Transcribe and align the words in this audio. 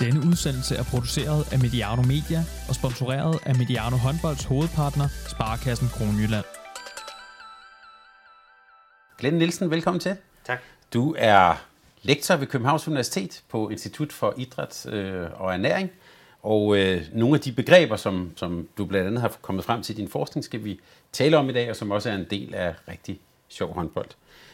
Denne 0.00 0.20
udsendelse 0.26 0.76
er 0.76 0.82
produceret 0.82 1.52
af 1.52 1.58
Mediano 1.58 2.02
Media 2.02 2.40
og 2.68 2.74
sponsoreret 2.74 3.38
af 3.46 3.54
Mediano 3.56 3.96
Håndbolds 3.96 4.44
hovedpartner, 4.44 5.08
Sparkassen 5.28 5.88
Kronjylland. 5.88 6.44
Glenn 9.18 9.38
Nielsen, 9.38 9.70
velkommen 9.70 10.00
til. 10.00 10.16
Tak. 10.46 10.58
Du 10.94 11.14
er 11.18 11.64
lektor 12.02 12.36
ved 12.36 12.46
Københavns 12.46 12.88
Universitet 12.88 13.42
på 13.48 13.68
Institut 13.68 14.12
for 14.12 14.34
Idræt 14.36 14.86
øh, 14.86 15.26
og 15.34 15.52
Ernæring. 15.54 15.90
Og 16.42 16.78
øh, 16.78 17.02
nogle 17.12 17.34
af 17.34 17.40
de 17.40 17.52
begreber, 17.52 17.96
som, 17.96 18.32
som 18.36 18.68
du 18.78 18.84
blandt 18.84 19.06
andet 19.06 19.20
har 19.20 19.28
kommet 19.42 19.64
frem 19.64 19.82
til 19.82 19.98
i 19.98 20.00
din 20.00 20.08
forskning, 20.08 20.44
skal 20.44 20.64
vi 20.64 20.80
tale 21.12 21.36
om 21.36 21.50
i 21.50 21.52
dag, 21.52 21.70
og 21.70 21.76
som 21.76 21.90
også 21.90 22.10
er 22.10 22.14
en 22.14 22.26
del 22.30 22.54
af 22.54 22.74
rigtig 22.88 23.20
sjov 23.48 23.74
håndbold. 23.74 24.08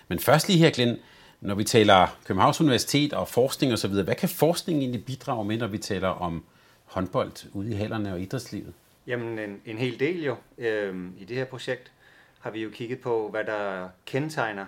Men 0.08 0.18
først 0.18 0.48
lige 0.48 0.58
her, 0.58 0.70
Glenn, 0.70 0.96
når 1.44 1.54
vi 1.54 1.64
taler 1.64 2.18
Københavns 2.26 2.60
Universitet 2.60 3.12
og 3.12 3.28
forskning 3.28 3.72
osv., 3.72 3.90
hvad 3.90 4.14
kan 4.14 4.28
forskningen 4.28 4.82
egentlig 4.82 5.04
bidrage 5.04 5.44
med, 5.44 5.58
når 5.58 5.66
vi 5.66 5.78
taler 5.78 6.08
om 6.08 6.44
håndbold 6.84 7.32
ude 7.52 7.70
i 7.70 7.74
hallerne 7.74 8.12
og 8.12 8.20
idrætslivet? 8.20 8.72
Jamen 9.06 9.38
en, 9.38 9.60
en 9.64 9.78
hel 9.78 10.00
del 10.00 10.24
jo. 10.24 10.36
Øhm, 10.58 11.14
I 11.18 11.24
det 11.24 11.36
her 11.36 11.44
projekt 11.44 11.92
har 12.40 12.50
vi 12.50 12.62
jo 12.62 12.70
kigget 12.70 13.00
på, 13.00 13.28
hvad 13.30 13.44
der 13.44 13.88
kendetegner 14.06 14.66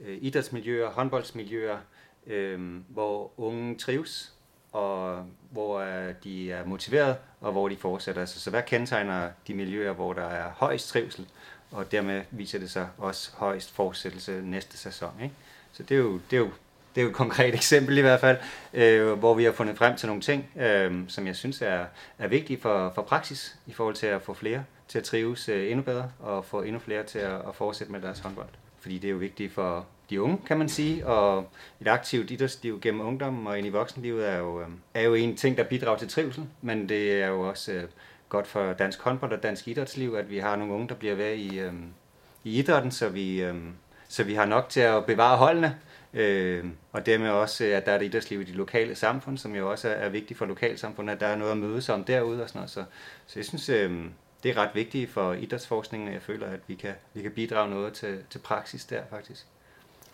øh, 0.00 0.18
idrætsmiljøer, 0.20 0.90
håndboldsmiljøer, 0.90 1.78
øh, 2.26 2.80
hvor 2.88 3.30
unge 3.36 3.78
trives, 3.78 4.32
og 4.72 5.24
hvor 5.50 5.78
øh, 5.80 6.14
de 6.24 6.52
er 6.52 6.64
motiveret, 6.64 7.16
og 7.40 7.52
hvor 7.52 7.68
de 7.68 7.76
fortsætter. 7.76 8.24
Så, 8.24 8.40
så 8.40 8.50
hvad 8.50 8.62
kendetegner 8.62 9.30
de 9.46 9.54
miljøer, 9.54 9.92
hvor 9.92 10.12
der 10.12 10.26
er 10.26 10.50
højst 10.56 10.88
trivsel, 10.88 11.26
og 11.70 11.92
dermed 11.92 12.22
viser 12.30 12.58
det 12.58 12.70
sig 12.70 12.88
også 12.98 13.30
højst 13.34 13.70
fortsættelse 13.70 14.40
næste 14.44 14.78
sæson. 14.78 15.12
Ikke? 15.22 15.34
Så 15.76 15.82
det 15.82 15.94
er 15.94 15.98
jo, 15.98 16.20
det 16.30 16.36
er 16.36 16.40
jo, 16.40 16.50
det 16.94 17.00
er 17.00 17.02
jo 17.02 17.08
et 17.08 17.14
konkret 17.14 17.54
eksempel 17.60 17.98
i 17.98 18.00
hvert 18.00 18.20
fald, 18.20 18.38
øh, 18.74 19.12
hvor 19.12 19.34
vi 19.34 19.44
har 19.44 19.52
fundet 19.52 19.78
frem 19.78 19.96
til 19.96 20.06
nogle 20.06 20.22
ting, 20.22 20.48
øh, 20.60 20.94
som 21.08 21.26
jeg 21.26 21.36
synes 21.36 21.62
er, 21.62 21.84
er 22.18 22.28
vigtige 22.28 22.60
for, 22.60 22.92
for 22.94 23.02
praksis, 23.02 23.58
i 23.66 23.72
forhold 23.72 23.94
til 23.94 24.06
at 24.06 24.22
få 24.22 24.34
flere 24.34 24.64
til 24.88 24.98
at 24.98 25.04
trives 25.04 25.48
øh, 25.48 25.70
endnu 25.70 25.82
bedre, 25.82 26.10
og 26.20 26.44
få 26.44 26.62
endnu 26.62 26.78
flere 26.78 27.02
til 27.02 27.18
at, 27.18 27.34
at 27.48 27.54
fortsætte 27.54 27.92
med 27.92 28.00
deres 28.00 28.18
håndbold. 28.18 28.48
Fordi 28.80 28.98
det 28.98 29.08
er 29.08 29.12
jo 29.12 29.18
vigtigt 29.18 29.52
for 29.52 29.86
de 30.10 30.22
unge, 30.22 30.38
kan 30.46 30.58
man 30.58 30.68
sige, 30.68 31.06
og 31.06 31.48
et 31.80 31.88
aktivt 31.88 32.30
idrætsliv 32.30 32.80
gennem 32.80 33.00
ungdommen 33.00 33.46
og 33.46 33.58
ind 33.58 33.66
i 33.66 33.70
voksenlivet 33.70 34.28
er 34.28 34.38
jo, 34.38 34.60
øh, 34.60 34.66
er 34.94 35.02
jo 35.02 35.14
en 35.14 35.36
ting, 35.36 35.56
der 35.56 35.64
bidrager 35.64 35.98
til 35.98 36.08
trivsel, 36.08 36.46
men 36.62 36.88
det 36.88 37.22
er 37.22 37.26
jo 37.26 37.40
også 37.40 37.72
øh, 37.72 37.84
godt 38.28 38.46
for 38.46 38.72
dansk 38.72 39.00
håndbold 39.00 39.32
og 39.32 39.42
dansk 39.42 39.68
idrætsliv, 39.68 40.14
at 40.14 40.30
vi 40.30 40.38
har 40.38 40.56
nogle 40.56 40.74
unge, 40.74 40.88
der 40.88 40.94
bliver 40.94 41.14
ved 41.14 41.34
i, 41.34 41.58
øh, 41.58 41.72
i 42.44 42.58
idrætten, 42.58 42.90
så 42.90 43.08
vi, 43.08 43.42
øh, 43.42 43.54
så 44.08 44.24
vi 44.24 44.34
har 44.34 44.46
nok 44.46 44.68
til 44.68 44.80
at 44.80 45.06
bevare 45.06 45.36
holdene, 45.36 45.78
øh, 46.14 46.64
og 46.92 47.06
dermed 47.06 47.30
også, 47.30 47.64
at 47.64 47.86
der 47.86 47.92
er 47.92 47.96
et 47.96 48.02
idrætsliv 48.02 48.40
i 48.40 48.44
de 48.44 48.52
lokale 48.52 48.94
samfund, 48.94 49.38
som 49.38 49.54
jo 49.54 49.70
også 49.70 49.88
er, 49.88 49.92
er 49.92 50.08
vigtigt 50.08 50.38
for 50.38 50.46
lokalsamfundet, 50.46 51.14
at 51.14 51.20
der 51.20 51.26
er 51.26 51.36
noget 51.36 51.52
at 51.52 51.58
mødes 51.58 51.88
om 51.88 52.04
derude 52.04 52.42
og 52.42 52.48
sådan 52.48 52.58
noget. 52.58 52.70
Så, 52.70 52.84
så 53.26 53.38
jeg 53.38 53.44
synes, 53.44 53.68
øh, 53.68 54.04
det 54.42 54.50
er 54.50 54.56
ret 54.56 54.74
vigtigt 54.74 55.10
for 55.10 55.32
idrætsforskningen, 55.32 56.08
og 56.08 56.14
jeg 56.14 56.22
føler, 56.22 56.46
at 56.46 56.60
vi 56.66 56.74
kan, 56.74 56.94
vi 57.14 57.22
kan 57.22 57.32
bidrage 57.32 57.70
noget 57.70 57.92
til, 57.92 58.18
til 58.30 58.38
praksis 58.38 58.84
der 58.84 59.02
faktisk. 59.10 59.46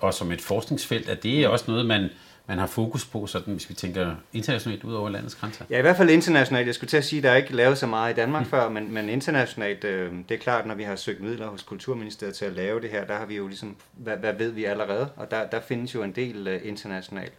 Og 0.03 0.15
som 0.15 0.33
et 0.33 0.41
forskningsfelt, 0.41 1.09
er 1.09 1.15
det 1.15 1.49
også 1.49 1.65
noget, 1.69 1.87
man, 1.87 2.11
man 2.47 2.59
har 2.59 2.67
fokus 2.67 3.05
på, 3.05 3.27
sådan, 3.27 3.53
hvis 3.53 3.69
vi 3.69 3.75
tænker 3.75 4.15
internationalt 4.33 4.85
ud 4.85 4.95
over 4.95 5.09
landets 5.09 5.35
grænser? 5.35 5.65
Ja, 5.71 5.79
i 5.79 5.81
hvert 5.81 5.97
fald 5.97 6.11
internationalt. 6.11 6.67
Jeg 6.67 6.75
skulle 6.75 6.89
til 6.89 6.97
at 6.97 7.05
sige, 7.05 7.19
at 7.19 7.23
der 7.23 7.31
er 7.31 7.37
ikke 7.37 7.57
lavet 7.57 7.79
så 7.79 7.87
meget 7.87 8.13
i 8.13 8.17
Danmark 8.17 8.43
mm. 8.43 8.51
før, 8.51 8.69
men, 8.69 8.95
men 8.95 9.09
internationalt, 9.09 9.85
øh, 9.85 10.13
det 10.29 10.35
er 10.35 10.39
klart, 10.39 10.67
når 10.67 10.75
vi 10.75 10.83
har 10.83 10.97
søgt 10.97 11.21
midler 11.21 11.47
hos 11.47 11.63
Kulturministeriet 11.63 12.35
til 12.35 12.45
at 12.45 12.53
lave 12.53 12.81
det 12.81 12.91
her, 12.91 13.05
der 13.05 13.17
har 13.17 13.27
vi 13.27 13.37
jo 13.37 13.47
ligesom, 13.47 13.77
hvad, 13.93 14.17
hvad 14.17 14.33
ved 14.33 14.51
vi 14.51 14.65
allerede? 14.65 15.09
Og 15.17 15.31
der, 15.31 15.47
der 15.47 15.61
findes 15.61 15.95
jo 15.95 16.03
en 16.03 16.13
del 16.13 16.49
øh, 16.49 16.61
internationalt. 16.65 17.33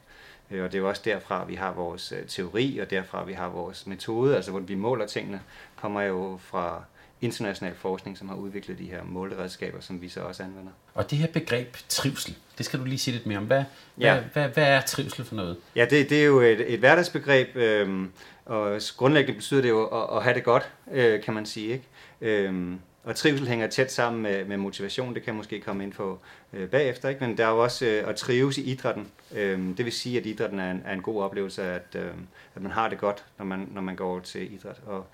Øh, 0.52 0.64
og 0.64 0.72
det 0.72 0.78
er 0.78 0.82
jo 0.82 0.90
også 0.90 1.02
derfra, 1.06 1.46
vi 1.46 1.56
har 1.56 1.74
vores 1.74 2.12
øh, 2.12 2.28
teori, 2.28 2.78
og 2.78 2.90
derfra 2.90 3.24
vi 3.24 3.34
har 3.34 3.50
vores 3.50 3.88
metode, 3.88 4.36
altså 4.36 4.52
hvor 4.52 4.60
vi 4.60 4.76
måler 4.76 5.06
tingene, 5.06 5.42
kommer 5.76 6.02
jo 6.02 6.40
fra 6.42 6.84
international 7.24 7.76
forskning, 7.76 8.18
som 8.18 8.30
har 8.30 8.36
udviklet 8.36 8.80
de 8.80 8.86
her 8.86 9.04
måleredskaber, 9.04 9.80
som 9.80 10.02
vi 10.02 10.10
så 10.10 10.20
også 10.20 10.44
anvender. 10.44 10.72
Og 10.94 11.10
det 11.10 11.18
her 11.18 11.28
begreb 11.28 11.78
trivsel, 11.90 12.36
det 12.58 12.66
skal 12.66 12.80
du 12.80 12.86
lige 12.86 12.98
sige 12.98 13.16
lidt 13.16 13.26
mere 13.26 13.38
om. 13.38 13.46
Hvad, 13.46 13.64
ja. 14.00 14.14
hvad, 14.14 14.24
hvad, 14.34 14.50
hvad 14.50 14.64
er 14.64 14.82
trivsel 14.82 15.26
for 15.26 15.36
noget? 15.36 15.58
Ja, 15.76 15.86
det, 15.86 16.10
det 16.10 16.22
er 16.22 16.26
jo 16.26 16.40
et, 16.40 16.74
et 16.74 16.80
hverdagsbegreb, 16.80 17.56
øhm, 17.56 18.12
og 18.46 18.82
grundlæggende 18.98 19.38
betyder 19.38 19.62
det 19.62 19.70
jo 19.70 19.86
at, 19.86 20.18
at 20.18 20.24
have 20.24 20.36
det 20.36 20.44
godt, 20.44 20.70
øh, 20.92 21.24
kan 21.24 21.34
man 21.34 21.46
sige. 21.46 21.74
Ikke? 21.74 21.86
Øhm, 22.22 22.80
og 23.04 23.16
trivsel 23.16 23.48
hænger 23.48 23.68
tæt 23.68 23.92
sammen 23.92 24.22
med, 24.22 24.46
med 24.46 24.58
motivation, 24.58 25.14
det 25.14 25.24
kan 25.24 25.34
jeg 25.34 25.38
måske 25.38 25.62
komme 25.62 25.84
ind 25.84 25.94
på 25.94 26.20
øh, 26.54 26.70
bagefter, 26.70 27.10
ikke? 27.10 27.28
men 27.28 27.38
der 27.38 27.46
er 27.46 27.50
jo 27.50 27.64
også 27.64 27.86
øh, 27.86 28.10
at 28.10 28.16
trives 28.16 28.58
i 28.58 28.72
idrætten. 28.72 29.08
Øhm, 29.36 29.76
det 29.76 29.86
vil 29.86 29.94
sige, 29.94 30.20
at 30.20 30.26
idrætten 30.26 30.60
er 30.60 30.72
en, 30.72 30.82
er 30.86 30.94
en 30.94 31.02
god 31.02 31.24
oplevelse, 31.24 31.64
at, 31.64 31.88
øh, 31.96 32.12
at 32.56 32.62
man 32.62 32.72
har 32.72 32.90
det 32.90 32.98
godt, 32.98 33.24
når 33.38 33.46
man, 33.46 33.70
når 33.72 33.82
man 33.82 33.96
går 33.96 34.20
til 34.20 34.54
idræt. 34.54 34.82
Og, 34.86 35.06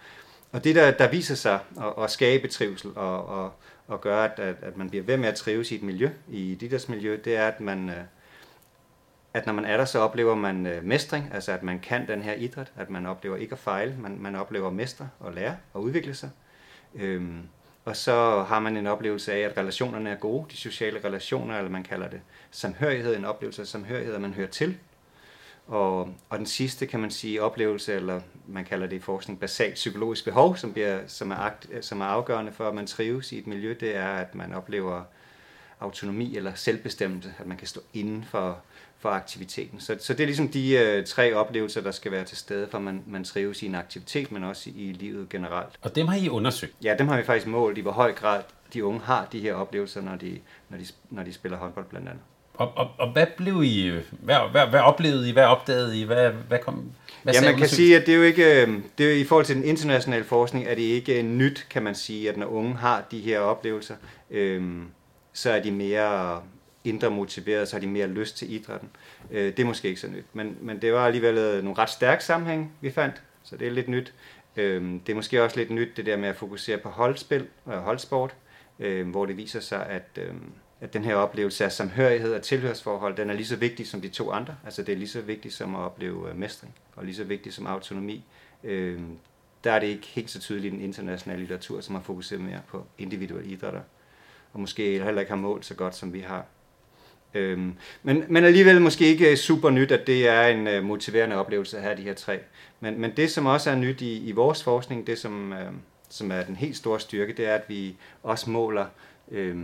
og 0.51 0.63
det, 0.63 0.75
der, 0.75 0.91
der 0.91 1.09
viser 1.09 1.35
sig 1.35 1.59
at, 1.77 2.03
at 2.03 2.11
skabe 2.11 2.47
trivsel 2.47 2.91
og, 2.95 3.25
og, 3.25 3.53
og 3.87 4.01
gøre, 4.01 4.25
at, 4.25 4.57
at, 4.61 4.77
man 4.77 4.89
bliver 4.89 5.03
ved 5.03 5.17
med 5.17 5.29
at 5.29 5.35
trives 5.35 5.71
i 5.71 5.75
et 5.75 5.83
miljø, 5.83 6.09
i 6.29 6.51
et 6.51 6.89
miljø, 6.89 7.19
det 7.25 7.35
er, 7.35 7.47
at 7.47 7.61
man, 7.61 7.89
øh, 7.89 8.03
at 9.33 9.45
når 9.45 9.53
man 9.53 9.65
er 9.65 9.77
der, 9.77 9.85
så 9.85 9.99
oplever 9.99 10.35
man 10.35 10.65
øh, 10.65 10.83
mestring, 10.83 11.29
altså 11.33 11.51
at 11.51 11.63
man 11.63 11.79
kan 11.79 12.07
den 12.07 12.21
her 12.21 12.33
idræt, 12.33 12.71
at 12.77 12.89
man 12.89 13.05
oplever 13.05 13.37
ikke 13.37 13.53
at 13.53 13.59
fejle, 13.59 13.95
man, 13.99 14.17
man 14.19 14.35
oplever 14.35 14.67
at 14.67 14.73
mestre 14.73 15.09
og 15.19 15.33
lære 15.33 15.57
og 15.73 15.83
udvikle 15.83 16.13
sig. 16.13 16.29
Øhm, 16.95 17.41
og 17.85 17.95
så 17.95 18.43
har 18.47 18.59
man 18.59 18.77
en 18.77 18.87
oplevelse 18.87 19.33
af, 19.33 19.39
at 19.39 19.57
relationerne 19.57 20.09
er 20.09 20.15
gode, 20.15 20.45
de 20.51 20.57
sociale 20.57 20.99
relationer, 21.03 21.57
eller 21.57 21.71
man 21.71 21.83
kalder 21.83 22.09
det 22.09 22.21
samhørighed, 22.51 23.15
en 23.15 23.25
oplevelse 23.25 23.61
af 23.61 23.67
samhørighed, 23.67 24.15
at 24.15 24.21
man 24.21 24.33
hører 24.33 24.47
til, 24.47 24.77
og, 25.69 26.09
og 26.29 26.37
den 26.37 26.45
sidste, 26.45 26.85
kan 26.85 26.99
man 26.99 27.11
sige, 27.11 27.41
oplevelse, 27.41 27.93
eller 27.93 28.21
man 28.47 28.65
kalder 28.65 28.87
det 28.87 28.95
i 28.95 28.99
forskning 28.99 29.39
basalt 29.39 29.73
psykologisk 29.73 30.25
behov, 30.25 30.57
som, 30.57 30.73
bliver, 30.73 30.99
som, 31.07 31.31
er, 31.31 31.35
akt, 31.35 31.67
som 31.81 32.01
er 32.01 32.05
afgørende 32.05 32.51
for, 32.51 32.67
at 32.67 32.75
man 32.75 32.87
trives 32.87 33.31
i 33.31 33.37
et 33.37 33.47
miljø, 33.47 33.75
det 33.79 33.95
er, 33.95 34.07
at 34.07 34.35
man 34.35 34.53
oplever 34.53 35.03
autonomi 35.79 36.37
eller 36.37 36.53
selvbestemmelse, 36.55 37.33
at 37.39 37.47
man 37.47 37.57
kan 37.57 37.67
stå 37.67 37.81
inden 37.93 38.23
for, 38.23 38.57
for 38.99 39.09
aktiviteten. 39.09 39.79
Så, 39.79 39.97
så 39.99 40.13
det 40.13 40.19
er 40.19 40.25
ligesom 40.25 40.49
de 40.49 40.77
øh, 40.77 41.05
tre 41.05 41.33
oplevelser, 41.33 41.81
der 41.81 41.91
skal 41.91 42.11
være 42.11 42.25
til 42.25 42.37
stede, 42.37 42.67
for 42.71 42.77
at 42.77 42.83
man, 42.83 43.03
man 43.07 43.23
trives 43.23 43.63
i 43.63 43.65
en 43.65 43.75
aktivitet, 43.75 44.31
men 44.31 44.43
også 44.43 44.69
i, 44.69 44.73
i 44.73 44.93
livet 44.93 45.29
generelt. 45.29 45.79
Og 45.81 45.95
dem 45.95 46.07
har 46.07 46.15
I 46.15 46.29
undersøgt? 46.29 46.73
Ja, 46.83 46.95
dem 46.99 47.07
har 47.07 47.17
vi 47.17 47.23
faktisk 47.23 47.47
målt 47.47 47.77
i, 47.77 47.81
hvor 47.81 47.91
høj 47.91 48.13
grad 48.13 48.43
de 48.73 48.85
unge 48.85 48.99
har 48.99 49.27
de 49.31 49.39
her 49.39 49.53
oplevelser, 49.53 50.01
når 50.01 50.15
de, 50.15 50.39
når 50.69 50.77
de, 50.77 50.85
når 51.09 51.23
de 51.23 51.33
spiller 51.33 51.57
håndbold 51.57 51.85
blandt 51.85 52.09
andet. 52.09 52.23
Og, 52.59 52.71
og, 52.75 52.89
og 52.97 53.11
hvad 53.11 53.27
blev 53.37 53.63
I, 53.63 53.91
hvad, 54.11 54.35
hvad, 54.51 54.67
hvad 54.67 54.79
oplevede 54.79 55.29
I, 55.29 55.31
hvad 55.31 55.43
opdagede 55.43 55.99
I, 55.99 56.03
hvad, 56.03 56.31
hvad 56.31 56.59
kom, 56.59 56.91
hvad 57.23 57.33
Ja, 57.33 57.41
man 57.41 57.57
kan 57.57 57.67
sige, 57.67 57.97
at 57.97 58.05
det 58.05 58.13
er 58.13 58.17
jo 58.17 58.23
ikke, 58.23 58.61
øh, 58.61 58.73
det 58.97 59.05
er 59.05 59.09
jo, 59.09 59.21
i 59.21 59.23
forhold 59.23 59.45
til 59.45 59.55
den 59.55 59.63
internationale 59.63 60.23
forskning, 60.23 60.67
er 60.67 60.75
det 60.75 60.81
ikke 60.81 61.21
nyt, 61.21 61.67
kan 61.69 61.83
man 61.83 61.95
sige, 61.95 62.29
at 62.29 62.37
når 62.37 62.47
unge 62.47 62.75
har 62.75 63.05
de 63.11 63.19
her 63.19 63.39
oplevelser, 63.39 63.95
øhm, 64.29 64.87
så 65.33 65.51
er 65.51 65.59
de 65.61 65.71
mere 65.71 66.41
indre 66.83 67.11
motiveret, 67.11 67.67
så 67.67 67.75
har 67.75 67.81
de 67.81 67.87
mere 67.87 68.07
lyst 68.07 68.37
til 68.37 68.53
idrætten. 68.53 68.89
Øh, 69.31 69.45
det 69.45 69.59
er 69.59 69.65
måske 69.65 69.87
ikke 69.87 70.01
så 70.01 70.07
nyt, 70.07 70.25
men, 70.33 70.57
men 70.61 70.81
det 70.81 70.93
var 70.93 71.05
alligevel 71.05 71.63
nogle 71.63 71.77
ret 71.77 71.89
stærke 71.89 72.23
sammenhæng, 72.23 72.73
vi 72.81 72.91
fandt, 72.91 73.21
så 73.43 73.57
det 73.57 73.67
er 73.67 73.71
lidt 73.71 73.87
nyt. 73.87 74.13
Øhm, 74.57 74.99
det 74.99 75.11
er 75.11 75.15
måske 75.15 75.43
også 75.43 75.57
lidt 75.57 75.69
nyt, 75.69 75.97
det 75.97 76.05
der 76.05 76.17
med 76.17 76.29
at 76.29 76.35
fokusere 76.35 76.77
på 76.77 76.89
holdspil 76.89 77.47
og 77.65 77.77
holdsport, 77.77 78.35
øh, 78.79 79.09
hvor 79.09 79.25
det 79.25 79.37
viser 79.37 79.59
sig, 79.59 79.85
at 79.85 80.09
øh, 80.17 80.33
at 80.81 80.93
den 80.93 81.03
her 81.03 81.15
oplevelse 81.15 81.65
af 81.65 81.71
samhørighed 81.71 82.33
og 82.33 82.41
tilhørsforhold, 82.41 83.15
den 83.15 83.29
er 83.29 83.33
lige 83.33 83.47
så 83.47 83.55
vigtig 83.55 83.87
som 83.87 84.01
de 84.01 84.09
to 84.09 84.31
andre. 84.31 84.55
Altså 84.65 84.83
det 84.83 84.91
er 84.91 84.97
lige 84.97 85.09
så 85.09 85.21
vigtigt 85.21 85.53
som 85.53 85.75
at 85.75 85.81
opleve 85.81 86.29
øh, 86.29 86.37
mestring, 86.37 86.73
og 86.95 87.05
lige 87.05 87.15
så 87.15 87.23
vigtigt 87.23 87.55
som 87.55 87.67
autonomi. 87.67 88.25
Øh, 88.63 88.99
der 89.63 89.71
er 89.71 89.79
det 89.79 89.87
ikke 89.87 90.07
helt 90.07 90.29
så 90.29 90.39
tydeligt 90.39 90.73
i 90.73 90.77
den 90.77 90.85
internationale 90.85 91.39
litteratur, 91.39 91.81
som 91.81 91.95
har 91.95 92.01
fokuseret 92.01 92.41
mere 92.41 92.61
på 92.67 92.85
individuelle 92.97 93.51
idrætter, 93.51 93.81
og 94.53 94.59
måske 94.59 95.03
heller 95.03 95.19
ikke 95.21 95.31
har 95.31 95.37
målt 95.37 95.65
så 95.65 95.75
godt, 95.75 95.95
som 95.95 96.13
vi 96.13 96.19
har. 96.19 96.45
Øhm, 97.33 97.73
men, 98.03 98.23
men 98.29 98.43
alligevel 98.43 98.81
måske 98.81 99.05
ikke 99.05 99.31
øh, 99.31 99.37
super 99.37 99.69
nyt, 99.69 99.91
at 99.91 100.07
det 100.07 100.27
er 100.27 100.47
en 100.47 100.67
øh, 100.67 100.83
motiverende 100.83 101.35
oplevelse 101.35 101.77
at 101.77 101.83
have 101.83 101.97
de 101.97 102.01
her 102.01 102.13
tre. 102.13 102.39
Men, 102.79 103.01
men 103.01 103.17
det, 103.17 103.31
som 103.31 103.45
også 103.45 103.71
er 103.71 103.75
nyt 103.75 104.01
i, 104.01 104.27
i 104.27 104.31
vores 104.31 104.63
forskning, 104.63 105.07
det 105.07 105.17
som, 105.17 105.53
øh, 105.53 105.71
som 106.09 106.31
er 106.31 106.43
den 106.43 106.55
helt 106.55 106.77
store 106.77 106.99
styrke, 106.99 107.33
det 107.33 107.45
er, 107.45 107.55
at 107.55 107.63
vi 107.67 107.95
også 108.23 108.49
måler 108.49 108.85
uh, 109.27 109.55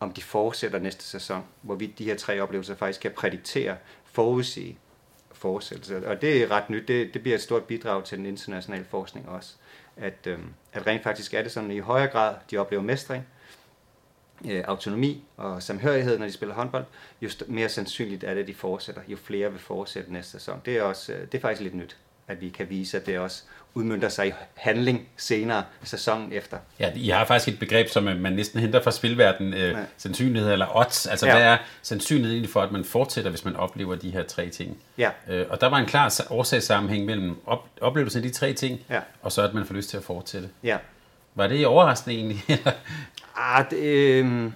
om 0.00 0.12
de 0.12 0.22
fortsætter 0.22 0.78
næste 0.78 1.04
sæson, 1.04 1.44
hvorvidt 1.62 1.98
de 1.98 2.04
her 2.04 2.16
tre 2.16 2.40
oplevelser 2.40 2.74
faktisk 2.74 3.00
kan 3.00 3.10
prædiktere, 3.10 3.76
forudsige 4.04 4.78
fortsættelse. 5.32 6.06
Og 6.06 6.22
det 6.22 6.42
er 6.42 6.50
ret 6.50 6.70
nyt. 6.70 6.88
Det, 6.88 7.14
det 7.14 7.22
bliver 7.22 7.34
et 7.34 7.42
stort 7.42 7.64
bidrag 7.64 8.04
til 8.04 8.18
den 8.18 8.26
internationale 8.26 8.84
forskning 8.84 9.28
også. 9.28 9.54
At, 9.96 10.26
øh, 10.26 10.38
at 10.72 10.86
rent 10.86 11.02
faktisk 11.02 11.34
er 11.34 11.42
det 11.42 11.52
sådan, 11.52 11.70
at 11.70 11.76
i 11.76 11.78
højere 11.78 12.06
grad 12.06 12.34
de 12.50 12.56
oplever 12.56 12.82
mestring, 12.82 13.26
øh, 14.50 14.64
autonomi 14.66 15.24
og 15.36 15.62
samhørighed, 15.62 16.18
når 16.18 16.26
de 16.26 16.32
spiller 16.32 16.54
håndbold, 16.54 16.84
jo 17.22 17.30
mere 17.48 17.68
sandsynligt 17.68 18.24
er 18.24 18.34
det, 18.34 18.40
at 18.40 18.46
de 18.46 18.54
fortsætter. 18.54 19.02
Jo 19.08 19.16
flere 19.16 19.50
vil 19.50 19.60
fortsætte 19.60 20.12
næste 20.12 20.32
sæson. 20.32 20.60
Det 20.64 20.76
er, 20.76 20.82
også, 20.82 21.12
øh, 21.12 21.20
det 21.20 21.34
er 21.34 21.40
faktisk 21.40 21.62
lidt 21.62 21.74
nyt 21.74 21.96
at 22.28 22.40
vi 22.40 22.48
kan 22.48 22.66
vise, 22.70 22.96
at 22.96 23.06
det 23.06 23.18
også 23.18 23.42
udmyndter 23.74 24.08
sig 24.08 24.28
i 24.28 24.32
handling 24.54 25.08
senere 25.16 25.64
sæsonen 25.82 26.32
efter. 26.32 26.56
Ja, 26.80 26.90
I 26.94 27.08
har 27.08 27.24
faktisk 27.24 27.54
et 27.54 27.58
begreb, 27.58 27.88
som 27.88 28.02
man 28.02 28.32
næsten 28.32 28.60
henter 28.60 28.82
fra 28.82 28.90
spilverdenen, 28.90 29.54
øh, 29.54 29.78
sandsynlighed 29.96 30.52
eller 30.52 30.76
odds. 30.76 31.06
Altså, 31.06 31.26
ja. 31.26 31.32
hvad 31.34 31.42
er 31.44 31.56
sandsynligheden 31.82 32.48
for, 32.48 32.62
at 32.62 32.72
man 32.72 32.84
fortsætter, 32.84 33.30
hvis 33.30 33.44
man 33.44 33.56
oplever 33.56 33.94
de 33.94 34.10
her 34.10 34.22
tre 34.22 34.48
ting? 34.48 34.78
Ja. 34.98 35.10
Øh, 35.28 35.46
og 35.50 35.60
der 35.60 35.66
var 35.66 35.76
en 35.78 35.86
klar 35.86 36.20
årsagssammenhæng 36.30 37.04
mellem 37.04 37.36
op, 37.46 37.68
oplevelsen 37.80 38.22
af 38.24 38.28
de 38.28 38.34
tre 38.34 38.52
ting, 38.52 38.80
Ja. 38.90 39.00
og 39.22 39.32
så 39.32 39.42
at 39.42 39.54
man 39.54 39.66
får 39.66 39.74
lyst 39.74 39.90
til 39.90 39.96
at 39.96 40.02
fortsætte. 40.04 40.48
Ja. 40.62 40.76
Var 41.34 41.46
det 41.46 41.66
overraskende 41.66 42.16
egentlig? 42.16 42.44
Ah, 43.42 43.64
det, 43.70 43.78
øh, 43.78 44.50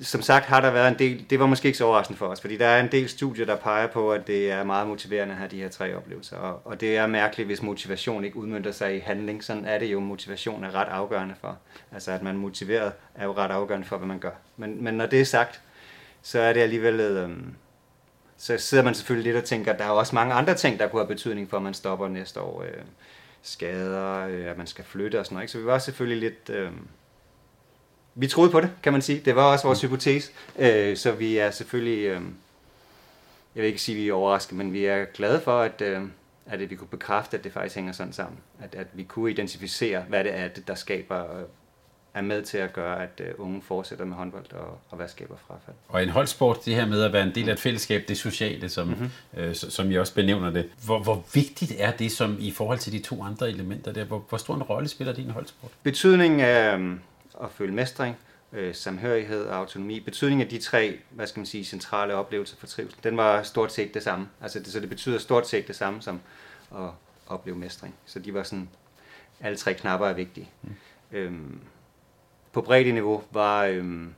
som 0.00 0.22
sagt 0.22 0.46
har 0.46 0.60
der 0.60 0.70
været 0.70 0.88
en 0.88 0.98
del, 0.98 1.26
det 1.30 1.40
var 1.40 1.46
måske 1.46 1.66
ikke 1.66 1.78
så 1.78 1.84
overraskende 1.84 2.18
for 2.18 2.26
os, 2.26 2.40
fordi 2.40 2.56
der 2.56 2.66
er 2.66 2.80
en 2.80 2.92
del 2.92 3.08
studier, 3.08 3.46
der 3.46 3.56
peger 3.56 3.86
på, 3.86 4.12
at 4.12 4.26
det 4.26 4.50
er 4.50 4.64
meget 4.64 4.88
motiverende 4.88 5.32
at 5.32 5.38
have 5.38 5.50
de 5.50 5.56
her 5.56 5.68
tre 5.68 5.96
oplevelser, 5.96 6.36
og, 6.36 6.60
og 6.64 6.80
det 6.80 6.96
er 6.96 7.06
mærkeligt, 7.06 7.46
hvis 7.46 7.62
motivation 7.62 8.24
ikke 8.24 8.36
udmyndter 8.36 8.72
sig 8.72 8.96
i 8.96 8.98
handling. 8.98 9.44
Sådan 9.44 9.64
er 9.64 9.78
det 9.78 9.86
jo, 9.86 10.00
motivation 10.00 10.64
er 10.64 10.74
ret 10.74 10.88
afgørende 10.88 11.34
for. 11.40 11.58
Altså 11.92 12.12
at 12.12 12.22
man 12.22 12.34
er 12.34 12.38
motiveret 12.38 12.92
er 13.14 13.24
jo 13.24 13.32
ret 13.32 13.50
afgørende 13.50 13.86
for, 13.86 13.96
hvad 13.96 14.08
man 14.08 14.18
gør. 14.18 14.30
Men, 14.56 14.84
men 14.84 14.94
når 14.94 15.06
det 15.06 15.20
er 15.20 15.24
sagt, 15.24 15.60
så 16.22 16.40
er 16.40 16.52
det 16.52 16.60
alligevel, 16.60 17.00
øh, 17.00 17.30
så 18.36 18.58
sidder 18.58 18.84
man 18.84 18.94
selvfølgelig 18.94 19.32
lidt 19.32 19.42
og 19.42 19.48
tænker, 19.48 19.72
at 19.72 19.78
der 19.78 19.84
er 19.84 19.90
også 19.90 20.14
mange 20.14 20.34
andre 20.34 20.54
ting, 20.54 20.78
der 20.78 20.88
kunne 20.88 21.02
have 21.02 21.08
betydning 21.08 21.50
for, 21.50 21.56
at 21.56 21.62
man 21.62 21.74
stopper 21.74 22.08
næste 22.08 22.40
år. 22.40 22.62
Øh, 22.62 22.82
skader, 23.42 24.26
øh, 24.26 24.50
at 24.50 24.58
man 24.58 24.66
skal 24.66 24.84
flytte 24.84 25.18
og 25.18 25.26
sådan 25.26 25.34
noget. 25.34 25.44
Ikke? 25.44 25.52
Så 25.52 25.58
vi 25.58 25.66
var 25.66 25.78
selvfølgelig 25.78 26.30
lidt... 26.30 26.50
Øh, 26.50 26.70
vi 28.20 28.26
troede 28.26 28.50
på 28.50 28.60
det, 28.60 28.70
kan 28.82 28.92
man 28.92 29.02
sige. 29.02 29.22
Det 29.24 29.36
var 29.36 29.52
også 29.52 29.66
vores 29.66 29.80
hypotese. 29.80 30.32
Øh, 30.58 30.96
så 30.96 31.12
vi 31.12 31.38
er 31.38 31.50
selvfølgelig... 31.50 32.04
Øh, 32.04 32.20
jeg 33.54 33.62
vil 33.62 33.64
ikke 33.64 33.82
sige, 33.82 33.96
at 33.96 34.02
vi 34.02 34.08
er 34.08 34.12
overrasket, 34.12 34.56
men 34.56 34.72
vi 34.72 34.84
er 34.84 35.04
glade 35.04 35.40
for, 35.40 35.60
at, 35.60 35.80
øh, 35.80 36.02
at 36.46 36.70
vi 36.70 36.74
kunne 36.74 36.88
bekræfte, 36.88 37.38
at 37.38 37.44
det 37.44 37.52
faktisk 37.52 37.76
hænger 37.76 37.92
sådan 37.92 38.12
sammen. 38.12 38.38
At, 38.62 38.74
at 38.74 38.86
vi 38.92 39.02
kunne 39.02 39.30
identificere, 39.30 40.04
hvad 40.08 40.24
det 40.24 40.34
er, 40.34 40.48
der 40.48 40.74
skaber 40.74 41.38
øh, 41.38 41.44
er 42.14 42.20
med 42.20 42.42
til 42.42 42.58
at 42.58 42.72
gøre, 42.72 43.02
at 43.02 43.20
øh, 43.20 43.26
unge 43.38 43.62
fortsætter 43.62 44.04
med 44.04 44.16
håndbold 44.16 44.52
og, 44.52 44.78
og 44.90 44.96
hvad 44.96 45.08
skaber 45.08 45.34
frafald. 45.46 45.76
Og 45.88 46.02
en 46.02 46.08
holdsport, 46.08 46.64
det 46.64 46.74
her 46.74 46.86
med 46.86 47.02
at 47.02 47.12
være 47.12 47.22
en 47.22 47.34
del 47.34 47.48
af 47.48 47.52
et 47.52 47.60
fællesskab, 47.60 48.04
det 48.08 48.18
sociale, 48.18 48.68
som, 48.68 48.88
mm-hmm. 48.88 49.10
øh, 49.36 49.54
som 49.54 49.90
I 49.90 49.96
også 49.96 50.14
benævner 50.14 50.50
det. 50.50 50.70
Hvor, 50.84 50.98
hvor 50.98 51.24
vigtigt 51.34 51.72
er 51.78 51.90
det 51.90 52.12
som 52.12 52.36
i 52.40 52.50
forhold 52.50 52.78
til 52.78 52.92
de 52.92 52.98
to 52.98 53.22
andre 53.22 53.48
elementer 53.48 53.92
der? 53.92 54.04
Hvor, 54.04 54.24
hvor 54.28 54.38
stor 54.38 54.54
en 54.54 54.62
rolle 54.62 54.88
spiller 54.88 55.14
en 55.14 55.30
holdsport? 55.30 55.70
Betydningen 55.82 56.40
af 56.40 56.78
at 57.42 57.50
føle 57.50 57.72
mestring, 57.74 58.16
øh, 58.52 58.74
samhørighed 58.74 59.44
og 59.44 59.56
autonomi, 59.56 60.00
betydningen 60.00 60.44
af 60.44 60.50
de 60.50 60.58
tre, 60.58 60.98
hvad 61.10 61.26
skal 61.26 61.40
man 61.40 61.46
sige, 61.46 61.64
centrale 61.64 62.14
oplevelser 62.14 62.56
for 62.56 62.66
trivsel, 62.66 62.98
den 63.04 63.16
var 63.16 63.42
stort 63.42 63.72
set 63.72 63.94
det 63.94 64.02
samme. 64.02 64.28
Altså 64.40 64.58
det, 64.58 64.66
så 64.66 64.80
det 64.80 64.88
betyder 64.88 65.18
stort 65.18 65.48
set 65.48 65.68
det 65.68 65.76
samme 65.76 66.02
som 66.02 66.20
at 66.76 66.90
opleve 67.26 67.56
mestring. 67.58 67.94
Så 68.06 68.18
de 68.18 68.34
var 68.34 68.42
sådan, 68.42 68.68
alle 69.40 69.56
tre 69.58 69.74
knapper 69.74 70.06
er 70.06 70.12
vigtige. 70.12 70.50
Mm. 70.62 70.74
Øhm, 71.12 71.60
på 72.52 72.60
breddeniveau 72.62 73.22
var 73.30 73.64
øhm, 73.64 74.14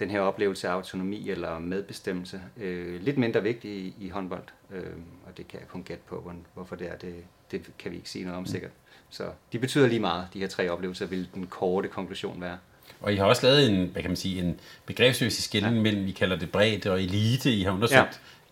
den 0.00 0.10
her 0.10 0.20
oplevelse 0.20 0.68
af 0.68 0.72
autonomi 0.72 1.30
eller 1.30 1.58
medbestemmelse 1.58 2.42
øh, 2.56 3.00
lidt 3.00 3.18
mindre 3.18 3.42
vigtig 3.42 3.70
i, 3.70 3.94
i 4.00 4.08
håndbold. 4.08 4.42
Øhm, 4.70 5.02
og 5.26 5.36
det 5.36 5.48
kan 5.48 5.60
jeg 5.60 5.68
kun 5.68 5.82
gætte 5.82 6.02
på, 6.06 6.20
hvor- 6.20 6.34
hvorfor 6.54 6.76
det 6.76 6.88
er. 6.90 6.96
Det, 6.96 7.14
det 7.50 7.70
kan 7.78 7.90
vi 7.90 7.96
ikke 7.96 8.10
sige 8.10 8.24
noget 8.24 8.38
om 8.38 8.46
sikkert. 8.46 8.70
Så 9.10 9.24
de 9.52 9.58
betyder 9.58 9.86
lige 9.86 10.00
meget, 10.00 10.26
de 10.34 10.38
her 10.38 10.48
tre 10.48 10.68
oplevelser, 10.70 11.06
vil 11.06 11.28
den 11.34 11.46
korte 11.46 11.88
konklusion 11.88 12.40
være. 12.40 12.58
Og 13.00 13.12
I 13.12 13.16
har 13.16 13.24
også 13.24 13.46
lavet 13.46 13.70
en, 13.70 13.86
hvad 13.86 14.02
kan 14.02 14.10
man 14.10 14.16
sige, 14.16 14.42
en 14.42 14.60
begrebsmæssig 14.86 15.44
skældning 15.44 15.76
ja. 15.76 15.82
mellem, 15.82 16.06
vi 16.06 16.12
kalder 16.12 16.36
det 16.36 16.52
bredde 16.52 16.90
og 16.90 17.02
elite. 17.02 17.52
I 17.52 17.62
har 17.62 17.72
undersøgt. 17.72 18.00
Ja. 18.00 18.06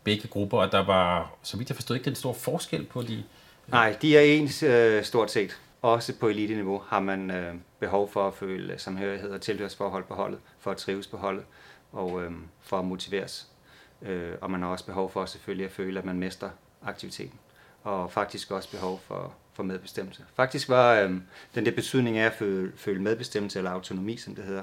begge 0.05 0.29
grupper, 0.29 0.59
og 0.59 0.73
der 0.73 0.87
var, 0.87 1.33
så 1.43 1.57
vidt 1.57 1.69
jeg 1.69 1.77
forstod, 1.77 1.97
ikke 1.97 2.05
den 2.05 2.15
store 2.15 2.35
forskel 2.35 2.85
på 2.85 3.03
de... 3.03 3.25
Nej, 3.67 3.97
de 4.03 4.17
er 4.17 4.21
ens 4.21 4.63
øh, 4.63 5.05
stort 5.05 5.31
set. 5.31 5.61
Også 5.83 6.15
på 6.21 6.29
eliteniveau 6.29 6.83
har 6.89 7.01
man 7.01 7.31
øh, 7.31 7.55
behov 7.81 8.11
for 8.13 8.29
at 8.29 8.35
føle 8.35 8.79
samhørighed 8.79 9.31
og 9.31 9.41
tilhørsforhold 9.41 10.05
på 10.05 10.15
holdet, 10.15 10.39
for 10.59 10.71
at 10.71 10.77
trives 10.77 11.07
på 11.07 11.17
holdet 11.17 11.45
og 11.93 12.23
øh, 12.23 12.31
for 12.63 12.79
at 12.79 12.85
motiveres. 12.85 13.47
Øh, 14.03 14.33
og 14.41 14.51
man 14.51 14.63
har 14.63 14.69
også 14.69 14.85
behov 14.85 15.11
for 15.11 15.27
selvfølgelig 15.27 15.67
at 15.67 15.73
føle, 15.73 15.99
at 15.99 16.05
man 16.05 16.19
mestrer 16.19 16.51
aktiviteten. 16.83 17.39
Og 17.83 18.13
faktisk 18.13 18.51
også 18.51 18.71
behov 18.71 19.01
for, 19.07 19.35
for 19.59 19.63
medbestemmelse. 19.63 20.23
Faktisk 20.37 20.69
var 20.69 20.95
øh, 20.95 21.11
den 21.55 21.67
der 21.67 21.71
betydning 21.71 22.19
af 22.19 22.27
at 22.27 22.33
føle, 22.39 22.73
føle 22.77 23.03
medbestemmelse 23.03 23.59
eller 23.59 23.71
autonomi, 23.71 24.17
som 24.17 24.35
det 24.35 24.45
hedder, 24.45 24.63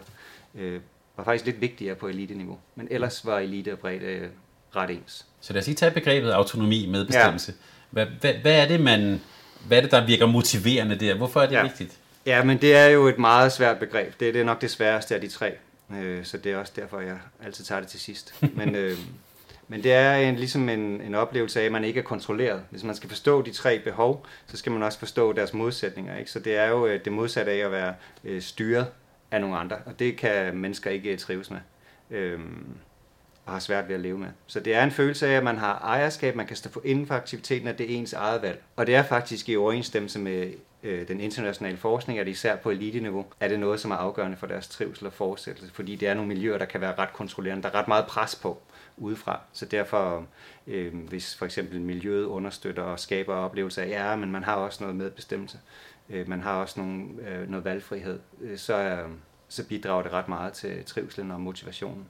øh, 0.55 0.79
var 1.17 1.23
faktisk 1.23 1.45
lidt 1.45 1.61
vigtigere 1.61 1.95
på 1.95 2.07
eliteniveau. 2.07 2.57
Men 2.75 2.87
ellers 2.91 3.25
var 3.25 3.39
elite 3.39 3.73
og 3.73 3.79
bredde 3.79 4.05
øh, 4.05 4.27
ret 4.75 4.89
ens. 4.89 5.25
Så 5.41 5.53
lad 5.53 5.61
os 5.61 5.67
lige 5.67 5.75
tage 5.75 5.91
begrebet 5.91 6.31
autonomi 6.31 6.87
med 6.87 7.05
bestemmelse. 7.05 7.51
Ja. 7.51 7.55
Hvad, 7.89 8.05
hvad, 8.21 8.33
hvad, 8.33 8.61
er 8.61 8.67
det, 8.67 8.81
man, 8.81 9.21
hvad 9.67 9.77
er 9.77 9.81
det, 9.81 9.91
der 9.91 10.05
virker 10.05 10.25
motiverende 10.25 10.95
der? 10.95 11.17
Hvorfor 11.17 11.41
er 11.41 11.45
det. 11.45 11.55
Ja. 11.55 11.63
vigtigt? 11.63 11.97
Ja, 12.25 12.43
men 12.43 12.61
det 12.61 12.75
er 12.75 12.85
jo 12.85 13.07
et 13.07 13.17
meget 13.17 13.51
svært 13.51 13.79
begreb. 13.79 14.19
Det, 14.19 14.33
det 14.33 14.41
er 14.41 14.45
nok 14.45 14.61
det 14.61 14.71
sværeste 14.71 15.15
af 15.15 15.21
de 15.21 15.27
tre. 15.27 15.53
Øh, 15.93 16.25
så 16.25 16.37
det 16.37 16.51
er 16.51 16.57
også 16.57 16.73
derfor, 16.75 16.99
jeg 16.99 17.17
altid 17.45 17.63
tager 17.65 17.81
det 17.81 17.89
til 17.89 17.99
sidst. 17.99 18.43
Men, 18.55 18.75
øh, 18.81 18.97
men 19.67 19.83
det 19.83 19.93
er 19.93 20.15
en, 20.15 20.35
ligesom 20.35 20.69
en, 20.69 21.01
en 21.01 21.15
oplevelse 21.15 21.61
af, 21.61 21.65
at 21.65 21.71
man 21.71 21.83
ikke 21.83 21.99
er 21.99 22.03
kontrolleret. 22.03 22.63
Hvis 22.69 22.83
man 22.83 22.95
skal 22.95 23.09
forstå 23.09 23.41
de 23.41 23.51
tre 23.51 23.79
behov, 23.79 24.25
så 24.47 24.57
skal 24.57 24.71
man 24.71 24.83
også 24.83 24.99
forstå 24.99 25.33
deres 25.33 25.53
modsætninger. 25.53 26.17
Ikke? 26.17 26.31
Så 26.31 26.39
det 26.39 26.55
er 26.55 26.67
jo 26.67 26.85
øh, 26.85 27.05
det 27.05 27.13
modsatte 27.13 27.51
af 27.51 27.65
at 27.65 27.71
være 27.71 27.93
øh, 28.23 28.41
styret 28.41 28.87
af 29.31 29.41
nogle 29.41 29.57
andre. 29.57 29.75
Og 29.85 29.99
det 29.99 30.17
kan 30.17 30.57
mennesker 30.57 30.91
ikke 30.91 31.11
øh, 31.11 31.17
trives 31.17 31.51
med. 31.51 31.59
Øhm, 32.11 32.67
og 33.45 33.51
har 33.51 33.59
svært 33.59 33.87
ved 33.87 33.95
at 33.95 34.01
leve 34.01 34.17
med. 34.17 34.27
Så 34.47 34.59
det 34.59 34.75
er 34.75 34.83
en 34.83 34.91
følelse 34.91 35.27
af, 35.27 35.37
at 35.37 35.43
man 35.43 35.57
har 35.57 35.79
ejerskab, 35.79 36.35
man 36.35 36.47
kan 36.47 36.55
stå 36.55 36.69
for 36.69 36.81
inden 36.83 37.07
for 37.07 37.13
aktiviteten, 37.15 37.67
at 37.67 37.77
det 37.77 37.91
er 37.91 37.97
ens 37.97 38.13
eget 38.13 38.41
valg. 38.41 38.61
Og 38.75 38.87
det 38.87 38.95
er 38.95 39.03
faktisk 39.03 39.49
i 39.49 39.55
overensstemmelse 39.55 40.19
med 40.19 40.53
øh, 40.83 41.07
den 41.07 41.19
internationale 41.19 41.77
forskning, 41.77 42.19
at 42.19 42.27
især 42.27 42.55
på 42.55 42.69
eliteniveau, 42.69 43.25
er 43.39 43.47
det 43.47 43.59
noget, 43.59 43.79
som 43.79 43.91
er 43.91 43.95
afgørende 43.95 44.37
for 44.37 44.47
deres 44.47 44.67
trivsel 44.67 45.07
og 45.07 45.13
fortsættelse, 45.13 45.73
fordi 45.73 45.95
det 45.95 46.07
er 46.07 46.13
nogle 46.13 46.27
miljøer, 46.27 46.57
der 46.57 46.65
kan 46.65 46.81
være 46.81 46.95
ret 46.97 47.13
kontrollerende. 47.13 47.63
Der 47.63 47.69
er 47.69 47.75
ret 47.75 47.87
meget 47.87 48.05
pres 48.05 48.35
på 48.35 48.61
udefra. 48.97 49.39
Så 49.53 49.65
derfor, 49.65 50.25
øh, 50.67 50.93
hvis 51.09 51.35
for 51.35 51.45
eksempel 51.45 51.81
miljøet 51.81 52.25
understøtter 52.25 52.83
og 52.83 52.99
skaber 52.99 53.35
oplevelser 53.35 53.81
af, 53.81 53.89
ja, 53.89 54.15
men 54.15 54.31
man 54.31 54.43
har 54.43 54.55
også 54.55 54.83
noget 54.83 54.95
medbestemmelse, 54.95 55.59
øh, 56.09 56.29
man 56.29 56.41
har 56.41 56.53
også 56.55 56.79
nogle, 56.79 57.05
øh, 57.29 57.49
noget 57.49 57.65
valgfrihed, 57.65 58.19
øh, 58.41 58.57
så, 58.57 58.73
øh, 58.77 59.09
så 59.49 59.67
bidrager 59.67 60.03
det 60.03 60.11
ret 60.13 60.27
meget 60.27 60.53
til 60.53 60.83
trivselen 60.85 61.31
og 61.31 61.41
motivationen. 61.41 62.05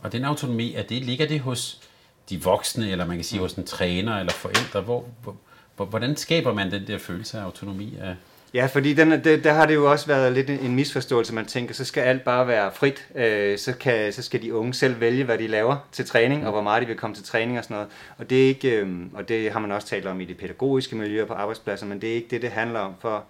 Og 0.00 0.12
den 0.12 0.24
autonomi, 0.24 0.74
er 0.74 0.82
det, 0.82 1.04
ligger 1.04 1.26
det 1.28 1.40
hos 1.40 1.88
de 2.30 2.42
voksne, 2.42 2.90
eller 2.90 3.06
man 3.06 3.16
kan 3.16 3.24
sige 3.24 3.40
hos 3.40 3.52
en 3.54 3.64
træner 3.66 4.18
eller 4.18 4.32
forældre? 4.32 4.80
Hvor, 4.80 5.04
hvor- 5.22 5.36
hvordan 5.84 6.16
skaber 6.16 6.54
man 6.54 6.70
den 6.70 6.86
der 6.86 6.98
følelse 6.98 7.38
af 7.38 7.42
autonomi? 7.42 7.96
Af, 8.00 8.16
Ja, 8.54 8.66
fordi 8.66 8.94
den, 8.94 9.10
det, 9.10 9.44
der 9.44 9.52
har 9.52 9.66
det 9.66 9.74
jo 9.74 9.90
også 9.90 10.06
været 10.06 10.32
lidt 10.32 10.50
en, 10.50 10.58
en 10.58 10.74
misforståelse, 10.74 11.34
man 11.34 11.46
tænker, 11.46 11.74
så 11.74 11.84
skal 11.84 12.00
alt 12.00 12.24
bare 12.24 12.46
være 12.46 12.72
frit, 12.72 13.08
øh, 13.14 13.58
så, 13.58 13.72
kan, 13.72 14.12
så 14.12 14.22
skal 14.22 14.42
de 14.42 14.54
unge 14.54 14.74
selv 14.74 15.00
vælge, 15.00 15.24
hvad 15.24 15.38
de 15.38 15.46
laver 15.46 15.76
til 15.92 16.06
træning, 16.06 16.46
og 16.46 16.52
hvor 16.52 16.62
meget 16.62 16.82
de 16.82 16.86
vil 16.86 16.96
komme 16.96 17.16
til 17.16 17.24
træning 17.24 17.58
og 17.58 17.64
sådan 17.64 17.74
noget. 17.74 17.90
Og 18.18 18.30
det, 18.30 18.44
er 18.44 18.48
ikke, 18.48 18.80
øh, 18.80 18.98
og 19.14 19.28
det 19.28 19.52
har 19.52 19.60
man 19.60 19.72
også 19.72 19.88
talt 19.88 20.06
om 20.06 20.20
i 20.20 20.24
det 20.24 20.36
pædagogiske 20.36 20.96
miljø 20.96 21.24
på 21.24 21.32
arbejdspladser, 21.32 21.86
men 21.86 22.00
det 22.00 22.10
er 22.10 22.14
ikke 22.14 22.28
det, 22.30 22.42
det 22.42 22.50
handler 22.50 22.80
om. 22.80 22.94
For, 23.00 23.24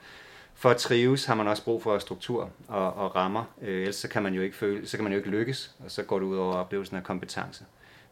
for 0.55 0.71
at 0.71 0.76
trives 0.76 1.25
har 1.25 1.35
man 1.35 1.49
også 1.49 1.64
brug 1.64 1.83
for 1.83 1.99
struktur 1.99 2.50
og, 2.69 2.95
og 2.97 3.17
rammer, 3.17 3.45
øh, 3.62 3.81
ellers 3.81 3.97
så 3.97 4.09
kan, 4.09 4.23
man 4.23 4.35
jo 4.35 4.43
ikke 4.43 4.57
føle, 4.57 4.87
så 4.87 4.97
kan 4.97 5.05
man 5.05 5.12
jo 5.12 5.19
ikke 5.19 5.31
lykkes, 5.31 5.71
og 5.85 5.91
så 5.91 6.02
går 6.02 6.19
det 6.19 6.26
ud 6.26 6.37
over 6.37 6.55
oplevelsen 6.55 6.97
af 6.97 7.02
kompetence. 7.02 7.64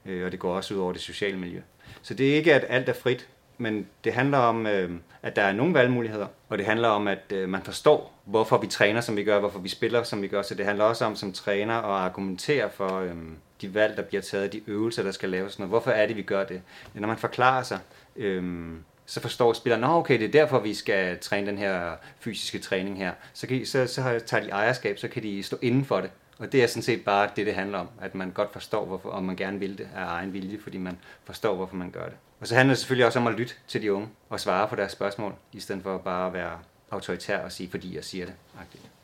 Øh, 0.06 0.24
og 0.24 0.32
det 0.32 0.40
går 0.40 0.56
også 0.56 0.74
ud 0.74 0.78
over 0.78 0.92
det 0.92 1.00
sociale 1.00 1.38
miljø. 1.38 1.60
Så 2.02 2.14
det 2.14 2.30
er 2.30 2.34
ikke, 2.34 2.54
at 2.54 2.64
alt 2.68 2.88
er 2.88 2.92
frit, 2.92 3.28
men 3.60 3.86
det 4.04 4.12
handler 4.12 4.38
om, 4.38 4.66
øh, 4.66 4.90
at 5.22 5.36
der 5.36 5.42
er 5.42 5.52
nogle 5.52 5.74
valgmuligheder, 5.74 6.26
og 6.48 6.58
det 6.58 6.66
handler 6.66 6.88
om, 6.88 7.08
at 7.08 7.32
øh, 7.32 7.48
man 7.48 7.62
forstår, 7.62 8.20
hvorfor 8.24 8.58
vi 8.58 8.66
træner, 8.66 9.00
som 9.00 9.16
vi 9.16 9.24
gør, 9.24 9.40
hvorfor 9.40 9.58
vi 9.58 9.68
spiller, 9.68 10.02
som 10.02 10.22
vi 10.22 10.28
gør. 10.28 10.42
Så 10.42 10.54
det 10.54 10.66
handler 10.66 10.84
også 10.84 11.04
om, 11.04 11.16
som 11.16 11.32
træner, 11.32 11.74
at 11.74 12.04
argumentere 12.04 12.70
for 12.70 13.00
øh, 13.00 13.14
de 13.60 13.74
valg, 13.74 13.96
der 13.96 14.02
bliver 14.02 14.22
taget, 14.22 14.52
de 14.52 14.60
øvelser, 14.66 15.02
der 15.02 15.10
skal 15.10 15.28
laves. 15.28 15.58
Noget. 15.58 15.70
Hvorfor 15.70 15.90
er 15.90 16.06
det, 16.06 16.16
vi 16.16 16.22
gør 16.22 16.44
det? 16.44 16.62
Når 16.94 17.08
man 17.08 17.16
forklarer 17.16 17.62
sig, 17.62 17.78
øh, 18.16 18.72
så 19.06 19.20
forstår 19.20 19.52
spilleren, 19.52 19.84
at 19.84 19.90
okay, 19.90 20.18
det 20.18 20.24
er 20.24 20.32
derfor, 20.32 20.58
vi 20.58 20.74
skal 20.74 21.18
træne 21.18 21.46
den 21.46 21.58
her 21.58 21.92
fysiske 22.18 22.58
træning 22.58 22.98
her. 22.98 23.12
Så, 23.32 23.46
kan 23.46 23.56
I, 23.56 23.64
så, 23.64 23.86
så 23.86 24.20
tager 24.26 24.44
de 24.44 24.50
ejerskab, 24.50 24.98
så 24.98 25.08
kan 25.08 25.22
de 25.22 25.42
stå 25.42 25.58
inden 25.62 25.84
for 25.84 26.00
det. 26.00 26.10
Og 26.38 26.52
det 26.52 26.62
er 26.62 26.66
sådan 26.66 26.82
set 26.82 27.04
bare 27.04 27.30
det, 27.36 27.46
det 27.46 27.54
handler 27.54 27.78
om. 27.78 27.88
At 28.00 28.14
man 28.14 28.30
godt 28.30 28.52
forstår, 28.52 28.84
hvorfor, 28.84 29.10
om 29.10 29.24
man 29.24 29.36
gerne 29.36 29.58
vil 29.58 29.78
det 29.78 29.88
af 29.96 30.04
egen 30.04 30.32
vilje, 30.32 30.58
fordi 30.62 30.78
man 30.78 30.98
forstår, 31.24 31.56
hvorfor 31.56 31.76
man 31.76 31.90
gør 31.90 32.04
det. 32.04 32.16
Og 32.40 32.46
så 32.46 32.54
handler 32.54 32.74
det 32.74 32.78
selvfølgelig 32.78 33.06
også 33.06 33.18
om 33.18 33.26
at 33.26 33.34
lytte 33.34 33.54
til 33.68 33.82
de 33.82 33.92
unge 33.92 34.08
og 34.30 34.40
svare 34.40 34.68
på 34.68 34.76
deres 34.76 34.92
spørgsmål, 34.92 35.34
i 35.52 35.60
stedet 35.60 35.82
for 35.82 35.98
bare 35.98 36.26
at 36.26 36.32
være 36.32 36.58
autoritær 36.90 37.38
og 37.38 37.52
sige, 37.52 37.70
fordi 37.70 37.96
jeg 37.96 38.04
siger 38.04 38.24
det. 38.24 38.34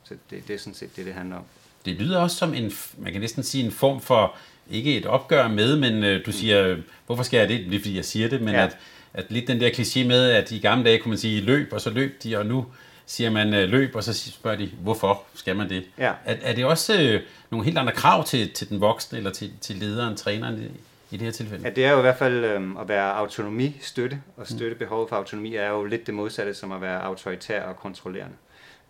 Så 0.05 0.15
det, 0.31 0.49
det 0.49 0.55
er 0.55 0.59
sådan 0.59 0.75
set 0.75 0.97
det, 0.97 1.07
det 1.07 1.15
handler 1.15 1.37
om. 1.37 1.43
det 1.85 1.95
lyder 1.95 2.21
også 2.21 2.37
som 2.37 2.55
en, 2.55 2.73
man 2.99 3.13
kan 3.13 3.21
næsten 3.21 3.43
sige 3.43 3.65
en 3.65 3.73
form 3.73 4.01
for, 4.01 4.37
ikke 4.71 4.97
et 4.97 5.07
opgør 5.07 5.49
med, 5.49 5.77
men 5.77 6.05
øh, 6.05 6.27
du 6.27 6.33
siger, 6.33 6.67
øh, 6.67 6.79
hvorfor 7.07 7.23
skal 7.23 7.39
jeg 7.39 7.49
det? 7.49 7.75
Er 7.75 7.79
fordi, 7.79 7.97
jeg 7.97 8.05
siger 8.05 8.29
det, 8.29 8.43
men 8.43 8.55
ja. 8.55 8.61
Ja. 8.61 8.67
at, 8.67 8.77
at 9.15 9.25
lidt 9.29 9.49
den 9.49 9.61
der 9.61 9.71
kliché 9.71 10.07
med, 10.07 10.31
at 10.31 10.51
i 10.51 10.59
gamle 10.59 10.85
dage 10.85 10.99
kunne 10.99 11.11
man 11.11 11.19
sige 11.19 11.41
løb, 11.41 11.73
og 11.73 11.81
så 11.81 11.91
løb 11.91 12.23
de, 12.23 12.39
og 12.39 12.47
nu 12.47 12.67
siger 13.07 13.31
man 13.31 13.55
øh, 13.55 13.69
løb, 13.69 13.95
og 13.95 14.05
så 14.05 14.15
spørger 14.15 14.57
de, 14.57 14.71
hvorfor 14.81 15.23
skal 15.35 15.57
man 15.57 15.69
det? 15.69 15.85
Ja. 15.99 16.13
Er, 16.25 16.37
er 16.43 16.55
det 16.55 16.65
også 16.65 17.01
øh, 17.01 17.21
nogle 17.51 17.65
helt 17.65 17.79
andre 17.79 17.93
krav 17.93 18.25
til, 18.25 18.51
til 18.51 18.69
den 18.69 18.81
voksne, 18.81 19.19
eller 19.19 19.31
til, 19.31 19.53
til 19.61 19.77
lederen, 19.77 20.17
træneren? 20.17 20.71
I 21.11 21.17
det 21.17 21.25
her 21.25 21.33
tilfælde? 21.33 21.65
Ja, 21.65 21.71
det 21.71 21.85
er 21.85 21.93
jo 21.93 21.99
i 21.99 22.01
hvert 22.01 22.17
fald 22.17 22.45
øhm, 22.45 22.77
at 22.77 22.89
være 22.89 23.13
autonomistøtte, 23.13 24.23
og 24.37 24.47
støtte 24.47 24.77
behovet 24.77 25.09
for 25.09 25.17
autonomi 25.17 25.55
er 25.55 25.69
jo 25.69 25.85
lidt 25.85 26.07
det 26.07 26.15
modsatte 26.15 26.55
som 26.55 26.73
at 26.73 26.81
være 26.81 27.03
autoritær 27.03 27.63
og 27.63 27.77
kontrollerende. 27.77 28.37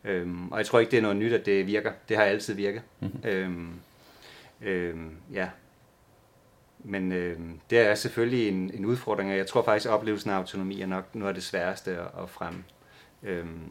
Øhm, 0.04 0.52
og 0.52 0.58
jeg 0.58 0.66
tror 0.66 0.78
ikke, 0.78 0.90
det 0.90 0.96
er 0.96 1.02
noget 1.02 1.16
nyt, 1.16 1.32
at 1.32 1.46
det 1.46 1.66
virker. 1.66 1.92
Det 2.08 2.16
har 2.16 2.24
altid 2.24 2.54
virket. 2.54 2.82
Mm-hmm. 3.00 3.28
Øhm, 3.28 3.74
øhm, 4.62 5.16
ja. 5.32 5.48
Men 6.78 7.12
øhm, 7.12 7.60
det 7.70 7.78
er 7.78 7.94
selvfølgelig 7.94 8.48
en, 8.48 8.70
en 8.74 8.84
udfordring, 8.84 9.30
og 9.30 9.36
jeg 9.36 9.46
tror 9.46 9.62
faktisk, 9.62 9.86
at 9.86 9.92
oplevelsen 9.92 10.30
af 10.30 10.34
autonomi 10.34 10.80
er 10.80 10.86
nok 10.86 11.14
noget 11.14 11.28
af 11.28 11.34
det 11.34 11.44
sværeste 11.44 11.90
at, 11.90 12.22
at 12.22 12.30
fremme. 12.30 12.64
Øhm, 13.22 13.70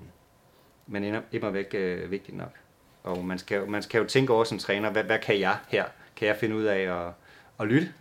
men 0.88 1.16
immer 1.32 1.50
væk 1.50 1.74
øh, 1.74 2.12
vigtigt 2.12 2.38
nok. 2.38 2.54
Og 3.04 3.26
man 3.26 3.38
skal, 3.38 3.70
man 3.70 3.82
skal 3.82 4.00
jo 4.00 4.08
tænke 4.08 4.34
over 4.34 4.44
som 4.44 4.58
træner, 4.58 4.90
hvad, 4.90 5.04
hvad 5.04 5.20
kan 5.20 5.40
jeg 5.40 5.58
her? 5.68 5.86
Kan 6.16 6.28
jeg 6.28 6.36
finde 6.36 6.56
ud 6.56 6.64
af 6.64 6.80
at, 6.80 7.14
at 7.60 7.68
lytte? 7.68 7.94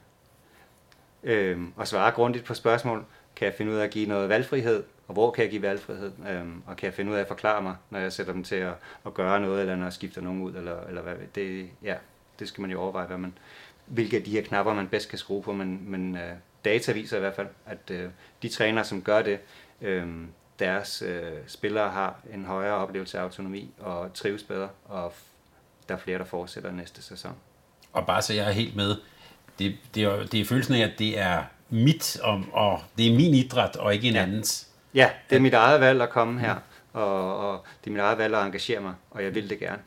Øhm, 1.24 1.72
og 1.76 1.88
svare 1.88 2.10
grundigt 2.10 2.44
på 2.44 2.54
spørgsmål. 2.54 3.04
Kan 3.36 3.46
jeg 3.46 3.54
finde 3.54 3.72
ud 3.72 3.76
af 3.76 3.84
at 3.84 3.90
give 3.90 4.08
noget 4.08 4.28
valgfrihed? 4.28 4.84
Og 5.08 5.12
hvor 5.12 5.30
kan 5.30 5.42
jeg 5.42 5.50
give 5.50 5.62
valgfrihed? 5.62 6.12
Øh, 6.30 6.46
og 6.66 6.76
kan 6.76 6.86
jeg 6.86 6.94
finde 6.94 7.10
ud 7.10 7.16
af 7.16 7.20
at 7.20 7.28
forklare 7.28 7.62
mig, 7.62 7.76
når 7.90 7.98
jeg 7.98 8.12
sætter 8.12 8.32
dem 8.32 8.44
til 8.44 8.56
at, 8.56 8.72
at 9.06 9.14
gøre 9.14 9.40
noget, 9.40 9.60
eller 9.60 9.76
når 9.76 9.84
jeg 9.84 9.92
skifter 9.92 10.20
nogen 10.20 10.42
ud? 10.42 10.54
Eller, 10.54 10.80
eller 10.88 11.02
hvad? 11.02 11.14
Det, 11.34 11.68
ja, 11.82 11.94
det 12.38 12.48
skal 12.48 12.60
man 12.60 12.70
jo 12.70 12.80
overveje, 12.80 13.06
hvad 13.06 13.18
man, 13.18 13.38
hvilke 13.86 14.16
af 14.16 14.22
de 14.22 14.30
her 14.30 14.42
knapper, 14.42 14.74
man 14.74 14.88
bedst 14.88 15.08
kan 15.08 15.18
skrue 15.18 15.42
på. 15.42 15.52
Men, 15.52 15.90
men 15.90 16.16
øh, 16.16 16.32
data 16.64 16.92
viser 16.92 17.16
i 17.16 17.20
hvert 17.20 17.34
fald, 17.36 17.48
at 17.66 17.90
øh, 17.90 18.10
de 18.42 18.48
trænere, 18.48 18.84
som 18.84 19.02
gør 19.02 19.22
det, 19.22 19.38
øh, 19.80 20.06
deres 20.58 21.02
øh, 21.02 21.32
spillere 21.46 21.90
har 21.90 22.16
en 22.34 22.44
højere 22.44 22.74
oplevelse 22.74 23.18
af 23.18 23.22
autonomi 23.22 23.74
og 23.78 24.14
trives 24.14 24.42
bedre, 24.42 24.68
og 24.84 25.12
der 25.88 25.94
er 25.94 25.98
flere, 25.98 26.18
der 26.18 26.24
fortsætter 26.24 26.72
næste 26.72 27.02
sæson. 27.02 27.32
Og 27.92 28.06
bare 28.06 28.22
så 28.22 28.34
jeg 28.34 28.48
er 28.48 28.52
helt 28.52 28.76
med, 28.76 28.96
det, 29.58 29.76
det, 29.94 30.02
er, 30.02 30.26
det 30.26 30.40
er 30.40 30.44
følelsen 30.44 30.74
af, 30.74 30.80
at 30.80 30.98
det 30.98 31.18
er 31.18 31.42
mit, 31.70 32.18
og, 32.22 32.42
og 32.52 32.80
det 32.98 33.12
er 33.12 33.16
min 33.16 33.34
idræt, 33.34 33.76
og 33.76 33.94
ikke 33.94 34.08
en 34.08 34.14
ja. 34.14 34.22
andens. 34.22 34.68
Ja, 34.94 35.10
det 35.30 35.36
er 35.36 35.40
mit 35.40 35.54
eget 35.54 35.80
valg 35.80 36.02
at 36.02 36.10
komme 36.10 36.40
her, 36.40 36.54
og, 36.92 37.38
og 37.38 37.64
det 37.84 37.90
er 37.90 37.92
mit 37.92 38.00
eget 38.00 38.18
valg 38.18 38.34
at 38.34 38.46
engagere 38.46 38.80
mig, 38.80 38.94
og 39.10 39.24
jeg 39.24 39.34
vil 39.34 39.50
det 39.50 39.58
gerne. 39.58 39.82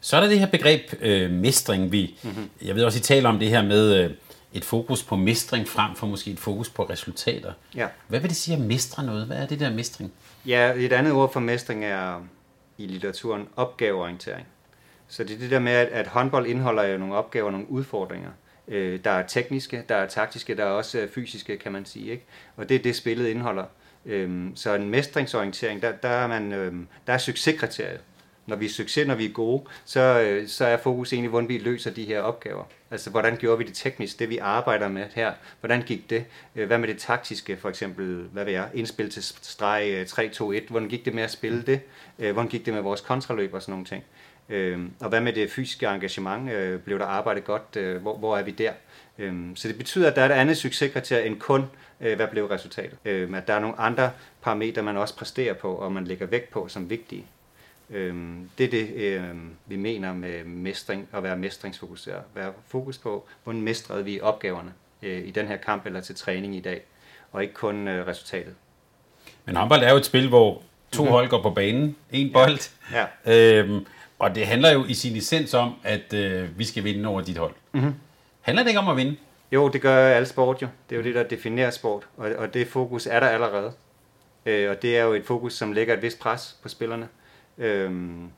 Så 0.00 0.16
er 0.16 0.20
der 0.20 0.28
det 0.28 0.38
her 0.38 0.46
begreb 0.46 0.92
øh, 1.00 1.30
mestring. 1.30 1.92
Vi, 1.92 2.18
mm-hmm. 2.22 2.50
Jeg 2.62 2.74
ved 2.74 2.84
også, 2.84 2.98
I 2.98 3.02
taler 3.02 3.28
om 3.28 3.38
det 3.38 3.48
her 3.48 3.62
med 3.62 4.04
øh, 4.04 4.10
et 4.52 4.64
fokus 4.64 5.02
på 5.02 5.16
mestring 5.16 5.68
frem 5.68 5.94
for 5.94 6.06
måske 6.06 6.30
et 6.30 6.38
fokus 6.38 6.70
på 6.70 6.82
resultater. 6.82 7.52
Ja. 7.74 7.86
Hvad 8.08 8.20
vil 8.20 8.28
det 8.28 8.36
sige 8.36 8.56
at 8.56 8.60
mestre 8.60 9.04
noget? 9.04 9.26
Hvad 9.26 9.36
er 9.36 9.46
det 9.46 9.60
der 9.60 9.70
mestring? 9.70 10.12
Ja, 10.46 10.72
et 10.76 10.92
andet 10.92 11.12
ord 11.12 11.32
for 11.32 11.40
mestring 11.40 11.84
er 11.84 12.20
i 12.78 12.86
litteraturen 12.86 13.48
opgaveorientering. 13.56 14.46
Så 15.08 15.24
det 15.24 15.34
er 15.34 15.38
det 15.38 15.50
der 15.50 15.58
med, 15.58 15.72
at, 15.72 15.88
at 15.88 16.06
håndbold 16.06 16.46
indeholder 16.46 16.84
jo 16.84 16.98
nogle 16.98 17.14
opgaver, 17.14 17.50
nogle 17.50 17.70
udfordringer. 17.70 18.30
Øh, 18.68 19.04
der 19.04 19.10
er 19.10 19.26
tekniske, 19.26 19.84
der 19.88 19.94
er 19.94 20.06
taktiske, 20.06 20.56
der 20.56 20.64
er 20.64 20.70
også 20.70 20.98
øh, 20.98 21.08
fysiske, 21.08 21.56
kan 21.56 21.72
man 21.72 21.84
sige. 21.84 22.10
Ikke? 22.10 22.24
Og 22.56 22.68
det 22.68 22.74
er 22.74 22.78
det, 22.78 22.96
spillet 22.96 23.28
indeholder. 23.28 23.64
Øh, 24.06 24.46
så 24.54 24.74
en 24.74 24.90
mestringsorientering, 24.90 25.82
der, 25.82 25.92
der, 25.92 26.08
er, 26.08 26.26
man, 26.26 26.52
øh, 26.52 26.72
der 27.06 27.12
er 27.12 27.18
succeskriteriet. 27.18 28.00
Når 28.46 28.56
vi 28.56 28.64
er 28.64 28.70
succes, 28.70 29.06
når 29.06 29.14
vi 29.14 29.24
er 29.24 29.32
gode, 29.32 29.64
så, 29.84 30.00
øh, 30.00 30.48
så 30.48 30.64
er 30.64 30.76
fokus 30.76 31.12
egentlig, 31.12 31.30
hvordan 31.30 31.48
vi 31.48 31.58
løser 31.58 31.90
de 31.90 32.04
her 32.04 32.20
opgaver. 32.20 32.64
Altså, 32.90 33.10
hvordan 33.10 33.36
gjorde 33.36 33.58
vi 33.58 33.64
det 33.64 33.74
teknisk, 33.74 34.18
det 34.18 34.28
vi 34.28 34.38
arbejder 34.38 34.88
med 34.88 35.04
her? 35.14 35.32
Hvordan 35.60 35.82
gik 35.82 36.10
det? 36.10 36.24
Øh, 36.56 36.66
hvad 36.66 36.78
med 36.78 36.88
det 36.88 36.98
taktiske, 36.98 37.56
for 37.56 37.68
eksempel, 37.68 38.28
hvad 38.32 38.44
ved 38.44 38.52
jeg, 38.52 38.68
indspil 38.74 39.10
til 39.10 39.22
streg 39.22 40.02
3-2-1, 40.08 40.42
øh, 40.42 40.70
hvordan 40.70 40.88
gik 40.88 41.04
det 41.04 41.14
med 41.14 41.22
at 41.22 41.30
spille 41.30 41.62
det? 41.62 41.80
Øh, 42.18 42.32
hvordan 42.32 42.48
gik 42.48 42.66
det 42.66 42.74
med 42.74 42.82
vores 42.82 43.00
kontraløb 43.00 43.54
og 43.54 43.62
sådan 43.62 43.72
nogle 43.72 43.86
ting? 43.86 44.04
Og 45.00 45.08
hvad 45.08 45.20
med 45.20 45.32
det 45.32 45.50
fysiske 45.50 45.86
engagement? 45.86 46.50
Blev 46.84 46.98
der 46.98 47.04
arbejdet 47.04 47.44
godt? 47.44 48.00
Hvor, 48.00 48.16
hvor 48.16 48.36
er 48.36 48.42
vi 48.42 48.50
der? 48.50 48.72
Så 49.54 49.68
det 49.68 49.78
betyder, 49.78 50.10
at 50.10 50.16
der 50.16 50.22
er 50.22 50.26
et 50.26 50.32
andet 50.32 50.56
succeskriterie 50.56 51.26
end 51.26 51.40
kun, 51.40 51.64
hvad 51.98 52.28
blev 52.30 52.46
resultatet? 52.46 52.98
At 53.34 53.48
der 53.48 53.54
er 53.54 53.60
nogle 53.60 53.80
andre 53.80 54.10
parametre, 54.42 54.82
man 54.82 54.96
også 54.96 55.16
præsterer 55.16 55.54
på, 55.54 55.74
og 55.74 55.92
man 55.92 56.04
lægger 56.04 56.26
vægt 56.26 56.50
på 56.50 56.68
som 56.68 56.90
vigtige. 56.90 57.24
Øhm, 57.90 58.50
det 58.58 58.66
er 58.66 58.70
det, 58.70 58.94
øhm, 58.94 59.50
vi 59.66 59.76
mener 59.76 60.14
med 60.14 60.44
mestring, 60.44 61.08
at 61.12 61.22
være 61.22 61.36
mestringsfokuseret. 61.36 62.22
Være 62.34 62.52
fokus 62.66 62.98
på, 62.98 63.26
hvordan 63.44 63.62
mestrede 63.62 64.04
vi 64.04 64.20
opgaverne 64.20 64.72
øh, 65.02 65.26
i 65.26 65.30
den 65.30 65.46
her 65.46 65.56
kamp 65.56 65.86
eller 65.86 66.00
til 66.00 66.14
træning 66.14 66.56
i 66.56 66.60
dag, 66.60 66.82
og 67.32 67.42
ikke 67.42 67.54
kun 67.54 67.88
øh, 67.88 68.06
resultatet. 68.06 68.54
Men 69.44 69.56
håndbold 69.56 69.82
er 69.82 69.90
jo 69.90 69.96
et 69.96 70.04
spil, 70.04 70.28
hvor 70.28 70.62
to 70.92 71.02
mm-hmm. 71.02 71.12
hold 71.12 71.28
går 71.28 71.42
på 71.42 71.50
banen, 71.50 71.96
en 72.10 72.32
bold. 72.32 72.58
Ja. 72.92 73.06
ja. 73.26 73.60
Øhm, 73.60 73.86
og 74.18 74.34
det 74.34 74.46
handler 74.46 74.72
jo 74.72 74.84
i 74.84 74.94
sin 74.94 75.16
essens 75.16 75.54
om, 75.54 75.74
at 75.84 76.12
øh, 76.14 76.58
vi 76.58 76.64
skal 76.64 76.84
vinde 76.84 77.08
over 77.08 77.20
dit 77.20 77.38
hold. 77.38 77.54
Mm-hmm. 77.72 77.94
Handler 78.40 78.62
det 78.62 78.70
ikke 78.70 78.80
om 78.80 78.88
at 78.88 78.96
vinde? 78.96 79.16
Jo, 79.52 79.68
det 79.68 79.82
gør 79.82 80.08
alle 80.08 80.26
sport 80.26 80.62
jo. 80.62 80.68
Det 80.88 80.96
er 80.96 81.00
jo 81.00 81.04
det, 81.04 81.14
der 81.14 81.22
definerer 81.22 81.70
sport. 81.70 82.08
Og, 82.16 82.30
og 82.38 82.54
det 82.54 82.68
fokus 82.68 83.06
er 83.06 83.20
der 83.20 83.28
allerede. 83.28 83.72
Øh, 84.46 84.70
og 84.70 84.82
det 84.82 84.98
er 84.98 85.04
jo 85.04 85.12
et 85.12 85.24
fokus, 85.24 85.54
som 85.54 85.72
lægger 85.72 85.94
et 85.94 86.02
vist 86.02 86.18
pres 86.18 86.56
på 86.62 86.68
spillerne. 86.68 87.08
Øhm, 87.58 88.30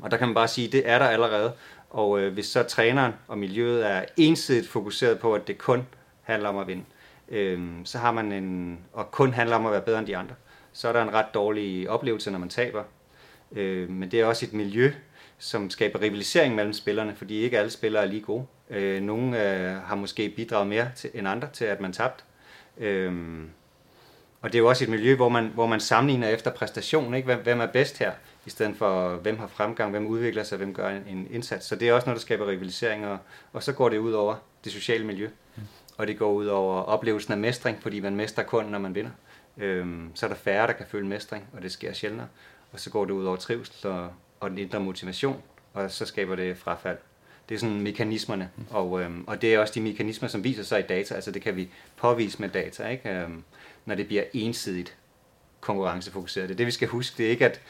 og 0.00 0.10
der 0.10 0.16
kan 0.16 0.28
man 0.28 0.34
bare 0.34 0.48
sige, 0.48 0.68
det 0.68 0.88
er 0.88 0.98
der 0.98 1.06
allerede. 1.06 1.52
Og 1.90 2.20
øh, 2.20 2.32
hvis 2.32 2.46
så 2.46 2.62
træneren 2.62 3.12
og 3.28 3.38
miljøet 3.38 3.86
er 3.86 4.04
ensidigt 4.16 4.68
fokuseret 4.68 5.18
på, 5.18 5.34
at 5.34 5.48
det 5.48 5.58
kun 5.58 5.86
handler 6.22 6.48
om 6.48 6.58
at 6.58 6.66
vinde, 6.66 6.84
øh, 7.28 7.60
så 7.84 7.98
har 7.98 8.12
man 8.12 8.32
en, 8.32 8.78
og 8.92 9.10
kun 9.10 9.32
handler 9.32 9.56
om 9.56 9.66
at 9.66 9.72
være 9.72 9.80
bedre 9.80 9.98
end 9.98 10.06
de 10.06 10.16
andre, 10.16 10.34
så 10.72 10.88
er 10.88 10.92
der 10.92 11.02
en 11.02 11.14
ret 11.14 11.34
dårlig 11.34 11.90
oplevelse, 11.90 12.30
når 12.30 12.38
man 12.38 12.48
taber. 12.48 12.82
Øh, 13.54 13.90
men 13.90 14.10
det 14.10 14.20
er 14.20 14.24
også 14.24 14.46
et 14.46 14.52
miljø, 14.52 14.92
som 15.38 15.70
skaber 15.70 16.02
rivalisering 16.02 16.54
mellem 16.54 16.72
spillerne, 16.72 17.14
fordi 17.16 17.34
ikke 17.34 17.58
alle 17.58 17.70
spillere 17.70 18.02
er 18.02 18.06
lige 18.06 18.22
gode. 18.22 18.46
Øh, 18.70 19.02
nogle 19.02 19.42
øh, 19.42 19.82
har 19.82 19.94
måske 19.94 20.28
bidraget 20.36 20.66
mere 20.66 20.90
til, 20.96 21.10
end 21.14 21.28
andre 21.28 21.48
til, 21.52 21.64
at 21.64 21.80
man 21.80 21.92
tabte. 21.92 22.24
Øh, 22.78 23.12
og 24.40 24.52
det 24.52 24.58
er 24.58 24.62
jo 24.62 24.68
også 24.68 24.84
et 24.84 24.90
miljø, 24.90 25.16
hvor 25.16 25.28
man, 25.28 25.50
hvor 25.54 25.66
man 25.66 25.80
sammenligner 25.80 26.28
efter 26.28 26.50
præstation. 26.50 27.14
Ikke? 27.14 27.26
Hvem, 27.26 27.42
hvem 27.42 27.60
er 27.60 27.66
bedst 27.66 27.98
her? 27.98 28.12
i 28.46 28.50
stedet 28.50 28.76
for 28.76 29.16
hvem 29.16 29.38
har 29.38 29.46
fremgang, 29.46 29.90
hvem 29.90 30.06
udvikler 30.06 30.42
sig, 30.42 30.58
hvem 30.58 30.74
gør 30.74 30.88
en, 30.88 31.02
en 31.06 31.28
indsats. 31.30 31.66
Så 31.66 31.76
det 31.76 31.88
er 31.88 31.92
også 31.92 32.06
noget, 32.06 32.16
der 32.16 32.20
skaber 32.20 32.48
rivalisering, 32.48 33.06
og, 33.06 33.18
og 33.52 33.62
så 33.62 33.72
går 33.72 33.88
det 33.88 33.98
ud 33.98 34.12
over 34.12 34.34
det 34.64 34.72
sociale 34.72 35.06
miljø. 35.06 35.28
Mm. 35.56 35.62
Og 35.96 36.06
det 36.06 36.18
går 36.18 36.32
ud 36.32 36.46
over 36.46 36.82
oplevelsen 36.82 37.32
af 37.32 37.38
mestring, 37.38 37.82
fordi 37.82 38.00
man 38.00 38.16
mestrer 38.16 38.44
kun, 38.44 38.64
når 38.64 38.78
man 38.78 38.94
vinder. 38.94 39.10
Øhm, 39.56 40.10
så 40.14 40.26
er 40.26 40.30
der 40.30 40.36
færre, 40.36 40.66
der 40.66 40.72
kan 40.72 40.86
føle 40.86 41.06
mestring, 41.06 41.44
og 41.52 41.62
det 41.62 41.72
sker 41.72 41.92
sjældnere. 41.92 42.26
Og 42.74 42.80
så 42.80 42.90
går 42.90 43.04
det 43.04 43.12
ud 43.12 43.24
over 43.24 43.36
trivsel 43.36 43.86
og, 43.86 44.10
og 44.40 44.50
den 44.50 44.58
indre 44.58 44.80
motivation, 44.80 45.42
og 45.74 45.90
så 45.90 46.06
skaber 46.06 46.36
det 46.36 46.56
frafald. 46.56 46.98
Det 47.48 47.54
er 47.54 47.58
sådan 47.58 47.80
mekanismerne, 47.80 48.50
og, 48.70 49.02
øhm, 49.02 49.24
og 49.26 49.42
det 49.42 49.54
er 49.54 49.58
også 49.58 49.74
de 49.74 49.80
mekanismer, 49.80 50.28
som 50.28 50.44
viser 50.44 50.62
sig 50.62 50.80
i 50.80 50.82
data. 50.82 51.14
Altså 51.14 51.30
det 51.30 51.42
kan 51.42 51.56
vi 51.56 51.68
påvise 51.96 52.40
med 52.40 52.48
data, 52.48 52.88
ikke? 52.88 53.10
Øhm, 53.10 53.44
når 53.84 53.94
det 53.94 54.06
bliver 54.06 54.24
ensidigt 54.32 54.96
konkurrencefokuseret. 55.60 56.48
Det 56.48 56.54
er 56.54 56.56
det, 56.56 56.66
vi 56.66 56.70
skal 56.70 56.88
huske. 56.88 57.18
Det 57.18 57.26
er 57.26 57.30
ikke, 57.30 57.44
at 57.44 57.60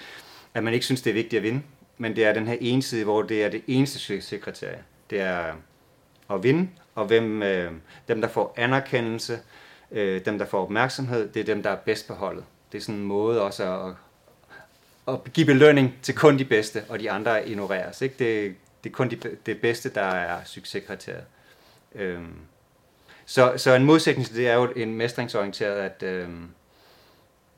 at 0.54 0.64
man 0.64 0.75
ikke 0.75 0.87
synes, 0.87 1.02
det 1.02 1.11
er 1.11 1.14
vigtigt 1.14 1.38
at 1.38 1.42
vinde, 1.42 1.62
men 1.99 2.16
det 2.16 2.25
er 2.25 2.32
den 2.32 2.46
her 2.46 2.56
ensidige, 2.61 3.04
hvor 3.04 3.23
det 3.23 3.44
er 3.44 3.49
det 3.49 3.62
eneste 3.66 3.99
succeskriterie. 3.99 4.82
Det 5.11 5.20
er 5.20 5.54
at 6.30 6.42
vinde, 6.42 6.68
og 6.94 7.06
hvem, 7.06 7.42
øh, 7.42 7.73
dem, 8.08 8.20
der 8.20 8.28
får 8.28 8.54
anerkendelse, 8.56 9.38
øh, 9.90 10.25
dem, 10.25 10.38
der 10.38 10.44
får 10.46 10.62
opmærksomhed, 10.62 11.28
det 11.28 11.40
er 11.40 11.44
dem, 11.44 11.62
der 11.62 11.70
er 11.70 11.76
bedst 11.76 12.08
på 12.08 12.14
holdet. 12.14 12.44
Det 12.73 12.78
er 12.78 12.82
sådan 12.82 13.00
en 13.00 13.06
måde 13.06 13.42
også 13.42 13.87
at, 13.87 13.94
at 15.08 15.32
give 15.32 15.46
belønning 15.46 15.94
til 16.02 16.14
kun 16.14 16.38
de 16.38 16.44
bedste, 16.44 16.82
og 16.88 17.00
de 17.00 17.11
andre 17.11 17.49
ignoreres. 17.49 18.02
Ikke? 18.02 18.14
Det, 18.18 18.54
det 18.84 18.90
er 18.90 18.94
kun 18.94 19.11
de, 19.11 19.18
det 19.46 19.61
bedste, 19.61 19.88
der 19.88 20.00
er 20.00 20.44
succeskriteriet. 20.44 21.25
Øhm, 21.94 22.37
så, 23.26 23.52
så 23.56 23.75
en 23.75 23.84
modsætning 23.84 24.26
til 24.26 24.37
det 24.37 24.49
er 24.49 24.54
jo 24.54 24.73
en 24.76 24.94
mestringsorienteret, 24.94 25.76
at, 25.76 26.02
øhm, 26.02 26.49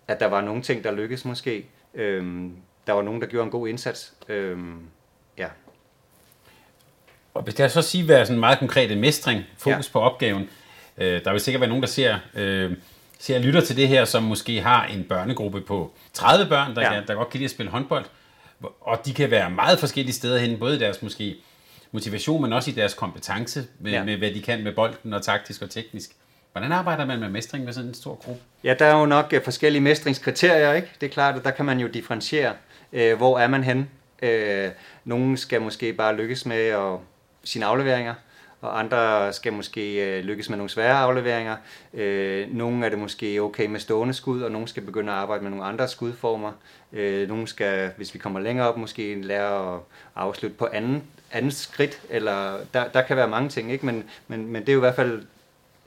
at 0.09 0.21
der 0.21 0.27
var 0.27 0.41
nogle 0.41 0.63
ting, 0.63 0.85
der 0.85 0.93
lykkedes 0.93 1.25
måske. 1.25 1.67
Øhm, 1.95 2.57
der 2.87 2.93
var 2.93 3.03
nogen, 3.03 3.21
der 3.21 3.27
gjorde 3.27 3.45
en 3.45 3.51
god 3.51 3.69
indsats. 3.69 4.13
Øhm, 4.29 4.81
ja. 5.39 5.49
Og 7.35 7.43
hvis 7.43 7.61
jeg 7.61 7.71
så 7.71 7.83
sige, 7.83 8.05
hvad 8.05 8.27
sådan 8.27 8.41
meget 8.41 8.59
konkret 8.59 8.93
en 8.93 9.01
mestring, 9.01 9.45
fokus 9.59 9.89
ja. 9.89 9.93
på 9.93 10.01
opgaven, 10.01 10.49
øh, 10.99 11.25
der 11.25 11.33
vil 11.33 11.41
sikkert 11.41 11.61
være 11.61 11.69
nogen, 11.69 11.83
der 11.83 11.89
ser, 11.89 12.19
øh, 12.35 12.73
ser 13.19 13.39
lytter 13.39 13.61
til 13.61 13.77
det 13.77 13.89
her, 13.89 14.05
som 14.05 14.23
måske 14.23 14.61
har 14.61 14.87
en 14.87 15.05
børnegruppe 15.05 15.61
på 15.61 15.93
30 16.13 16.49
børn, 16.49 16.77
der, 16.77 16.83
ja. 16.83 16.93
kan, 16.93 17.07
der 17.07 17.15
godt 17.15 17.31
kan 17.31 17.39
lide 17.39 17.45
at 17.45 17.51
spille 17.51 17.73
håndbold, 17.73 18.05
og 18.81 19.07
de 19.07 19.15
kan 19.15 19.31
være 19.31 19.51
meget 19.51 19.79
forskellige 19.79 20.15
steder 20.15 20.39
hen, 20.39 20.59
både 20.59 20.77
i 20.77 20.79
deres 20.79 21.03
måske 21.03 21.37
motivation, 21.93 22.43
men 22.43 22.53
også 22.53 22.71
i 22.71 22.75
deres 22.75 22.95
kompetence 22.95 23.67
med, 23.81 23.93
ja. 23.93 24.05
med 24.05 24.17
hvad 24.17 24.31
de 24.31 24.43
kan 24.43 24.65
med 24.65 24.73
bolden 24.73 25.13
og 25.13 25.23
taktisk 25.23 25.63
og 25.63 25.71
teknisk. 25.71 26.11
Hvordan 26.53 26.73
arbejder 26.73 27.05
man 27.05 27.21
med 27.21 27.29
mestring 27.29 27.65
med 27.65 27.73
sådan 27.73 27.89
en 27.89 27.95
stor 27.95 28.15
gruppe? 28.15 28.41
Ja, 28.65 28.75
der 28.75 28.87
er 28.87 29.01
jo 29.01 29.07
nok 29.07 29.33
øh, 29.33 29.45
forskellige 29.45 29.83
mestringskriterier, 29.83 30.73
ikke? 30.73 30.89
Det 31.01 31.07
er 31.07 31.11
klart, 31.11 31.37
at 31.37 31.45
der 31.45 31.51
kan 31.51 31.65
man 31.65 31.81
jo 31.81 31.87
differentiere. 31.87 32.53
Øh, 32.93 33.17
hvor 33.17 33.39
er 33.39 33.49
man 33.49 33.65
hen? 33.65 33.91
Øh, 34.23 34.71
nogle 35.05 35.37
skal 35.37 35.63
måske 35.63 35.93
bare 35.93 36.17
lykkes 36.17 36.47
med 36.47 36.57
at, 36.57 36.99
sine 37.45 37.67
afleveringer, 37.67 38.15
og 38.61 38.79
andre 38.79 39.33
skal 39.33 39.53
måske 39.53 40.19
øh, 40.19 40.25
lykkes 40.25 40.49
med 40.49 40.57
nogle 40.57 40.71
svære 40.71 40.95
afleveringer. 40.95 41.57
Øh, 41.95 42.55
nogle 42.55 42.87
er 42.87 42.91
det 42.91 42.99
måske 42.99 43.43
okay 43.43 43.67
med 43.67 43.81
stående 43.81 44.15
skud, 44.15 44.43
og 44.43 44.51
nogle 44.51 44.69
skal 44.69 44.83
begynde 44.83 45.13
at 45.13 45.19
arbejde 45.19 45.43
med 45.43 45.51
nogle 45.51 45.65
andre 45.65 45.89
skudformer. 45.89 46.53
Øh, 46.93 47.29
nogle 47.29 47.49
skal, 47.49 47.91
hvis 47.97 48.15
vi 48.15 48.19
kommer 48.19 48.41
længere 48.41 48.69
op, 48.69 48.77
måske 48.77 49.23
lære 49.23 49.75
at 49.75 49.81
afslutte 50.17 50.57
på 50.57 50.69
anden, 50.73 51.03
anden 51.33 51.51
skridt, 51.51 52.03
eller 52.11 52.59
der, 52.75 52.89
der 52.89 53.03
kan 53.03 53.17
være 53.17 53.29
mange 53.29 53.49
ting, 53.49 53.73
ikke? 53.73 53.87
Men, 53.87 54.05
men, 54.29 54.47
men 54.47 54.63
det 54.63 54.69
er 54.69 54.73
jo 54.73 54.79
i 54.79 54.87
hvert 54.87 54.97
fald 54.97 55.23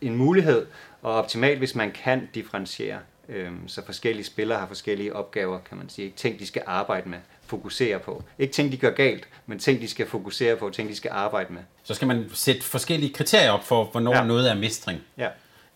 en 0.01 0.15
mulighed, 0.15 0.65
og 1.01 1.13
optimalt, 1.13 1.57
hvis 1.57 1.75
man 1.75 1.91
kan 1.91 2.29
differentiere. 2.33 2.99
Øh, 3.29 3.51
så 3.67 3.85
forskellige 3.85 4.25
spillere 4.25 4.59
har 4.59 4.67
forskellige 4.67 5.15
opgaver, 5.15 5.59
kan 5.59 5.77
man 5.77 5.89
sige. 5.89 6.05
Ikke? 6.05 6.17
Ting, 6.17 6.39
de 6.39 6.47
skal 6.47 6.63
arbejde 6.65 7.09
med, 7.09 7.17
fokusere 7.49 7.99
på. 7.99 8.23
Ikke 8.39 8.53
ting, 8.53 8.71
de 8.71 8.77
gør 8.77 8.89
galt, 8.89 9.27
men 9.45 9.59
ting, 9.59 9.81
de 9.81 9.87
skal 9.87 10.07
fokusere 10.07 10.55
på, 10.55 10.69
ting, 10.69 10.89
de 10.89 10.95
skal 10.95 11.11
arbejde 11.13 11.53
med. 11.53 11.61
Så 11.83 11.93
skal 11.93 12.07
man 12.07 12.29
sætte 12.33 12.63
forskellige 12.63 13.13
kriterier 13.13 13.51
op 13.51 13.63
for, 13.63 13.83
hvornår 13.83 14.15
ja. 14.15 14.23
noget 14.23 14.51
er 14.51 14.55
mestring. 14.55 14.99
Ja. 15.17 15.27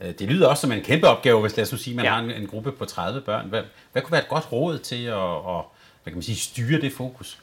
Øh, 0.02 0.14
Det 0.20 0.28
lyder 0.28 0.48
også 0.48 0.62
som 0.62 0.72
en 0.72 0.82
kæmpe 0.82 1.08
opgave, 1.08 1.42
hvis 1.42 1.58
lad 1.58 1.74
os 1.74 1.82
sige, 1.82 1.96
man 1.96 2.06
ja. 2.06 2.12
Ja. 2.12 2.18
har 2.18 2.24
en, 2.24 2.32
en 2.42 2.48
gruppe 2.48 2.72
på 2.72 2.86
30 2.86 3.22
børn. 3.22 3.50
Hvad, 3.50 3.62
hvad 3.92 4.02
kunne 4.02 4.12
være 4.12 4.22
et 4.22 4.28
godt 4.30 4.52
råd 4.52 4.80
til 4.80 5.06
at, 5.06 5.14
at 5.14 5.64
hvad 6.04 6.12
kan 6.12 6.14
man 6.14 6.22
sige, 6.22 6.36
styre 6.36 6.82
det 6.82 6.94
fokus? 6.94 7.40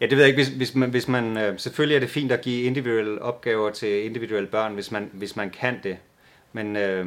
Ja, 0.00 0.06
det 0.06 0.16
ved 0.16 0.24
jeg 0.24 0.28
ikke. 0.28 0.44
Hvis, 0.44 0.48
hvis 0.56 0.74
man, 0.74 0.90
hvis 0.90 1.08
man, 1.08 1.36
øh, 1.36 1.58
selvfølgelig 1.58 1.96
er 1.96 2.00
det 2.00 2.10
fint 2.10 2.32
at 2.32 2.40
give 2.40 2.62
individuelle 2.62 3.22
opgaver 3.22 3.70
til 3.70 4.04
individuelle 4.04 4.48
børn, 4.48 4.74
hvis 4.74 4.90
man, 4.90 5.10
hvis 5.12 5.36
man 5.36 5.50
kan 5.50 5.80
det. 5.82 5.96
Men 6.52 6.76
øh, 6.76 7.06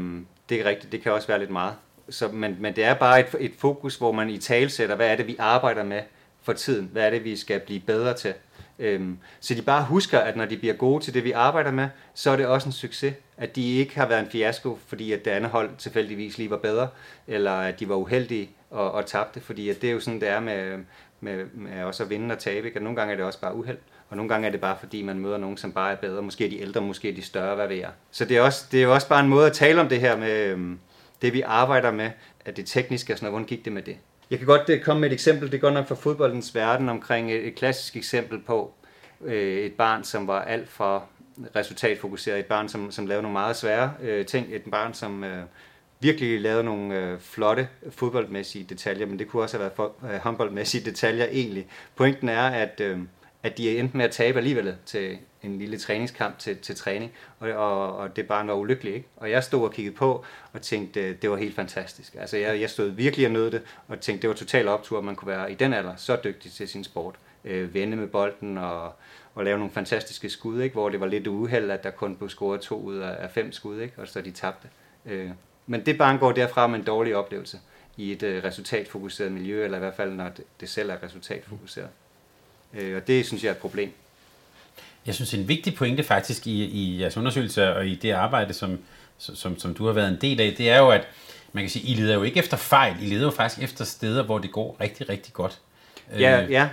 det 0.49 0.61
er 0.61 0.65
rigtigt, 0.65 0.91
det 0.91 1.03
kan 1.03 1.11
også 1.11 1.27
være 1.27 1.39
lidt 1.39 1.49
meget. 1.49 1.73
Så, 2.09 2.27
men, 2.27 2.57
men 2.59 2.75
det 2.75 2.83
er 2.83 2.93
bare 2.93 3.19
et, 3.19 3.25
et 3.39 3.51
fokus, 3.57 3.95
hvor 3.95 4.11
man 4.11 4.29
i 4.29 4.37
tale 4.37 4.69
sætter, 4.69 4.95
hvad 4.95 5.07
er 5.07 5.15
det, 5.15 5.27
vi 5.27 5.35
arbejder 5.39 5.83
med 5.83 6.01
for 6.43 6.53
tiden? 6.53 6.89
Hvad 6.91 7.05
er 7.05 7.09
det, 7.09 7.23
vi 7.23 7.35
skal 7.35 7.59
blive 7.59 7.79
bedre 7.79 8.13
til? 8.13 8.33
Øhm, 8.79 9.17
så 9.39 9.53
de 9.53 9.61
bare 9.61 9.83
husker, 9.83 10.19
at 10.19 10.35
når 10.35 10.45
de 10.45 10.57
bliver 10.57 10.73
gode 10.73 11.03
til 11.03 11.13
det, 11.13 11.23
vi 11.23 11.31
arbejder 11.31 11.71
med, 11.71 11.87
så 12.13 12.31
er 12.31 12.35
det 12.35 12.45
også 12.45 12.69
en 12.69 12.73
succes. 12.73 13.13
At 13.37 13.55
de 13.55 13.77
ikke 13.77 13.95
har 13.95 14.07
været 14.07 14.19
en 14.19 14.31
fiasko, 14.31 14.79
fordi 14.87 15.11
at 15.11 15.25
det 15.25 15.31
andet 15.31 15.51
hold 15.51 15.69
tilfældigvis 15.77 16.37
lige 16.37 16.49
var 16.49 16.57
bedre, 16.57 16.87
eller 17.27 17.51
at 17.51 17.79
de 17.79 17.89
var 17.89 17.95
uheldige 17.95 18.49
og, 18.69 18.91
og 18.91 19.05
tabte, 19.05 19.41
fordi 19.41 19.69
at 19.69 19.81
det 19.81 19.89
er 19.89 19.93
jo 19.93 19.99
sådan, 19.99 20.21
det 20.21 20.29
er 20.29 20.39
med, 20.39 20.77
med, 21.19 21.45
med 21.53 21.83
også 21.83 22.03
at 22.03 22.09
vinde 22.09 22.33
og 22.33 22.39
tabe. 22.39 22.67
Ikke? 22.67 22.79
Og 22.79 22.83
nogle 22.83 22.95
gange 22.95 23.11
er 23.11 23.15
det 23.15 23.25
også 23.25 23.41
bare 23.41 23.55
uheld, 23.55 23.77
og 24.09 24.17
nogle 24.17 24.29
gange 24.29 24.47
er 24.47 24.51
det 24.51 24.61
bare 24.61 24.77
fordi, 24.79 25.01
man 25.01 25.19
møder 25.19 25.37
nogen, 25.37 25.57
som 25.57 25.71
bare 25.71 25.91
er 25.91 25.95
bedre. 25.95 26.21
Måske 26.21 26.45
er 26.45 26.49
de 26.49 26.61
ældre, 26.61 26.81
måske 26.81 27.09
er 27.09 27.15
de 27.15 27.21
større, 27.21 27.55
hvad 27.55 27.67
ved 27.67 27.75
jeg. 27.75 27.89
Så 28.11 28.25
det 28.25 28.37
er, 28.37 28.41
også, 28.41 28.65
det 28.71 28.79
er 28.79 28.83
jo 28.83 28.93
også 28.93 29.07
bare 29.07 29.19
en 29.19 29.29
måde 29.29 29.45
at 29.47 29.53
tale 29.53 29.81
om 29.81 29.89
det 29.89 29.99
her 29.99 30.17
med 30.17 30.45
øhm, 30.45 30.79
det, 31.21 31.33
vi 31.33 31.41
arbejder 31.41 31.91
med, 31.91 32.11
at 32.45 32.57
det 32.57 32.65
tekniske 32.65 33.13
og 33.13 33.17
sådan 33.17 33.25
noget. 33.25 33.33
Hvordan 33.33 33.47
gik 33.47 33.65
det 33.65 33.73
med 33.73 33.81
det? 33.81 33.97
Jeg 34.31 34.39
kan 34.39 34.47
godt 34.47 34.69
øh, 34.69 34.81
komme 34.81 35.01
med 35.01 35.09
et 35.09 35.13
eksempel, 35.13 35.51
det 35.51 35.57
er 35.57 35.61
godt 35.61 35.73
nok 35.73 35.87
fra 35.87 35.95
fodboldens 35.95 36.55
verden, 36.55 36.89
omkring 36.89 37.31
et, 37.31 37.47
et 37.47 37.55
klassisk 37.55 37.95
eksempel 37.95 38.39
på 38.39 38.73
øh, 39.23 39.57
et 39.57 39.73
barn, 39.73 40.03
som 40.03 40.27
var 40.27 40.41
alt 40.41 40.69
for 40.69 41.05
resultatfokuseret, 41.55 42.39
et 42.39 42.45
barn, 42.45 42.69
som, 42.69 42.91
som 42.91 43.05
lavede 43.05 43.21
nogle 43.21 43.33
meget 43.33 43.55
svære 43.55 43.93
øh, 44.01 44.25
ting, 44.25 44.47
et 44.49 44.61
barn, 44.71 44.93
som 44.93 45.23
øh, 45.23 45.43
virkelig 45.99 46.41
lavede 46.41 46.63
nogle 46.63 46.97
øh, 46.97 47.19
flotte 47.19 47.67
fodboldmæssige 47.89 48.65
detaljer, 48.69 49.05
men 49.05 49.19
det 49.19 49.27
kunne 49.27 49.43
også 49.43 49.57
have 49.57 49.61
været 49.61 49.75
for, 49.75 49.95
øh, 50.13 50.19
håndboldmæssige 50.19 50.85
detaljer 50.85 51.25
egentlig. 51.25 51.67
Pointen 51.95 52.29
er, 52.29 52.47
at, 52.47 52.81
øh, 52.81 52.99
at 53.43 53.57
de 53.57 53.77
endte 53.77 53.97
med 53.97 54.05
at 54.05 54.11
tabe 54.11 54.37
alligevel 54.37 54.75
til 54.85 55.17
en 55.43 55.57
lille 55.57 55.77
træningskamp 55.77 56.39
til, 56.39 56.57
til 56.57 56.75
træning, 56.75 57.11
og, 57.39 57.49
og, 57.49 57.97
og 57.97 58.15
det 58.15 58.27
barn 58.27 58.47
var 58.47 58.53
ulykkeligt. 58.53 58.95
Ikke? 58.95 59.07
Og 59.17 59.31
jeg 59.31 59.43
stod 59.43 59.63
og 59.63 59.73
kiggede 59.73 59.95
på 59.95 60.25
og 60.53 60.61
tænkte, 60.61 61.13
det 61.13 61.29
var 61.29 61.37
helt 61.37 61.55
fantastisk. 61.55 62.15
Altså 62.19 62.37
jeg, 62.37 62.61
jeg 62.61 62.69
stod 62.69 62.89
virkelig 62.89 63.25
og 63.25 63.31
nød 63.31 63.51
det, 63.51 63.61
og 63.87 63.99
tænkte, 63.99 64.21
det 64.21 64.29
var 64.29 64.35
total 64.35 64.67
optur, 64.67 64.97
at 64.97 65.03
man 65.03 65.15
kunne 65.15 65.31
være 65.31 65.51
i 65.51 65.55
den 65.55 65.73
alder 65.73 65.95
så 65.95 66.17
dygtig 66.23 66.51
til 66.51 66.67
sin 66.67 66.83
sport. 66.83 67.15
Øh, 67.45 67.73
vende 67.73 67.97
med 67.97 68.07
bolden 68.07 68.57
og, 68.57 68.93
og 69.35 69.43
lave 69.43 69.57
nogle 69.57 69.73
fantastiske 69.73 70.29
skud, 70.29 70.61
ikke? 70.61 70.73
hvor 70.73 70.89
det 70.89 70.99
var 70.99 71.07
lidt 71.07 71.27
uheld, 71.27 71.71
at 71.71 71.83
der 71.83 71.91
kun 71.91 72.15
blev 72.15 72.29
scoret 72.29 72.61
to 72.61 72.81
ud 72.81 72.97
af, 72.97 73.23
af 73.23 73.31
fem 73.31 73.51
skud, 73.51 73.79
ikke? 73.79 73.93
og 73.97 74.07
så 74.07 74.21
de 74.21 74.31
tabte. 74.31 74.67
Øh, 75.05 75.29
men 75.67 75.85
det 75.85 75.97
barn 75.97 76.19
går 76.19 76.31
derfra 76.31 76.67
med 76.67 76.79
en 76.79 76.85
dårlig 76.85 77.15
oplevelse 77.15 77.59
i 77.97 78.11
et 78.11 78.23
øh, 78.23 78.43
resultatfokuseret 78.43 79.31
miljø, 79.31 79.63
eller 79.63 79.77
i 79.77 79.79
hvert 79.79 79.95
fald 79.95 80.11
når 80.11 80.29
det, 80.29 80.43
det 80.59 80.69
selv 80.69 80.89
er 80.89 81.03
resultatfokuseret. 81.03 81.89
Øh, 82.73 82.95
og 82.95 83.07
det 83.07 83.25
synes 83.25 83.43
jeg 83.43 83.49
er 83.49 83.53
et 83.53 83.59
problem. 83.59 83.91
Jeg 85.05 85.15
synes, 85.15 85.33
en 85.33 85.47
vigtig 85.47 85.75
pointe 85.75 86.03
faktisk 86.03 86.47
i, 86.47 86.63
i 86.65 87.01
jeres 87.01 87.17
undersøgelser 87.17 87.67
og 87.67 87.87
i 87.87 87.95
det 87.95 88.11
arbejde, 88.11 88.53
som, 88.53 88.79
som, 89.17 89.59
som 89.59 89.73
du 89.73 89.85
har 89.85 89.93
været 89.93 90.09
en 90.09 90.17
del 90.21 90.41
af, 90.41 90.53
det 90.57 90.69
er 90.69 90.77
jo, 90.79 90.89
at 90.89 91.07
man 91.53 91.63
kan 91.63 91.69
sige, 91.69 91.87
I 91.87 91.93
leder 91.93 92.13
jo 92.13 92.23
ikke 92.23 92.39
efter 92.39 92.57
fejl, 92.57 92.95
I 93.01 93.05
leder 93.05 93.23
jo 93.23 93.31
faktisk 93.31 93.63
efter 93.63 93.85
steder, 93.85 94.23
hvor 94.23 94.37
det 94.37 94.51
går 94.51 94.77
rigtig, 94.81 95.09
rigtig 95.09 95.33
godt. 95.33 95.59
Ja, 96.19 96.43
Øh, 96.43 96.51
ja, 96.51 96.69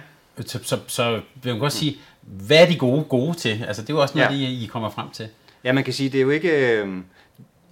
Så, 0.46 0.58
så, 0.62 0.78
så 0.86 1.20
vil 1.42 1.52
man 1.52 1.60
godt 1.60 1.72
sige, 1.72 1.96
hvad 2.20 2.62
er 2.62 2.66
de 2.66 2.76
gode 2.78 3.04
gode 3.04 3.34
til? 3.36 3.64
Altså, 3.68 3.82
det 3.82 3.90
er 3.90 3.94
jo 3.94 4.00
også 4.00 4.18
noget, 4.18 4.30
Ja. 4.30 4.46
I, 4.46 4.64
I 4.64 4.66
kommer 4.66 4.90
frem 4.90 5.10
til. 5.10 5.28
Ja, 5.64 5.72
man 5.72 5.84
kan 5.84 5.92
sige, 5.92 6.10
det 6.10 6.18
er 6.18 6.22
jo 6.22 6.30
ikke... 6.30 6.72
Øh, 6.82 6.96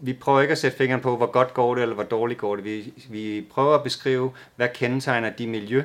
vi 0.01 0.13
prøver 0.13 0.41
ikke 0.41 0.53
at 0.53 0.59
sætte 0.59 0.77
fingeren 0.77 1.03
på, 1.03 1.17
hvor 1.17 1.27
godt 1.27 1.55
går 1.55 1.75
det, 1.75 1.83
eller 1.83 1.95
hvor 1.95 2.05
dårligt 2.05 2.41
går 2.41 2.57
det. 2.57 2.65
Vi, 2.65 2.93
vi 3.09 3.45
prøver 3.51 3.75
at 3.75 3.83
beskrive, 3.83 4.31
hvad 4.57 4.69
kendetegner 4.75 5.31
de 5.31 5.47
miljø, 5.47 5.83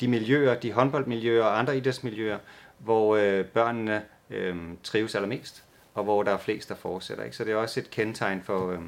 de 0.00 0.08
miljøer, 0.08 0.54
de 0.54 0.72
håndboldmiljøer 0.72 1.44
og 1.44 1.58
andre 1.58 1.76
idrætsmiljøer, 1.76 2.38
hvor 2.78 3.16
øh, 3.16 3.44
børnene 3.44 4.02
øh, 4.30 4.56
trives 4.82 5.14
allermest, 5.14 5.64
og 5.94 6.04
hvor 6.04 6.22
der 6.22 6.32
er 6.32 6.38
flest, 6.38 6.68
der 6.68 6.74
fortsætter. 6.74 7.24
Ikke? 7.24 7.36
Så 7.36 7.44
det 7.44 7.52
er 7.52 7.56
også 7.56 7.80
et 7.80 7.90
kendetegn 7.90 8.42
for, 8.42 8.70
øh, 8.70 8.78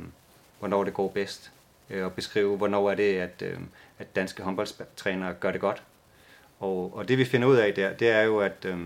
hvornår 0.58 0.84
det 0.84 0.94
går 0.94 1.08
bedst, 1.08 1.50
øh, 1.90 2.04
og 2.04 2.12
beskrive, 2.12 2.56
hvornår 2.56 2.90
er 2.90 2.94
det, 2.94 3.18
at, 3.20 3.42
øh, 3.42 3.58
at 3.98 4.16
danske 4.16 4.42
håndboldtrænere 4.42 5.34
gør 5.34 5.50
det 5.50 5.60
godt. 5.60 5.82
Og, 6.60 6.96
og 6.96 7.08
det 7.08 7.18
vi 7.18 7.24
finder 7.24 7.48
ud 7.48 7.56
af 7.56 7.74
der, 7.74 7.92
det 7.92 8.08
er 8.08 8.22
jo, 8.22 8.38
at, 8.38 8.64
øh, 8.64 8.78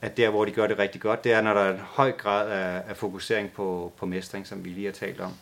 at 0.00 0.16
der, 0.16 0.30
hvor 0.30 0.44
de 0.44 0.50
gør 0.50 0.66
det 0.66 0.78
rigtig 0.78 1.00
godt, 1.00 1.24
det 1.24 1.32
er, 1.32 1.40
når 1.40 1.54
der 1.54 1.60
er 1.60 1.74
en 1.74 1.80
høj 1.80 2.12
grad 2.12 2.50
af, 2.50 2.82
af 2.88 2.96
fokusering 2.96 3.52
på, 3.52 3.92
på 3.96 4.06
mestring, 4.06 4.46
som 4.46 4.64
vi 4.64 4.68
lige 4.68 4.86
har 4.86 4.92
talt 4.92 5.20
om. 5.20 5.32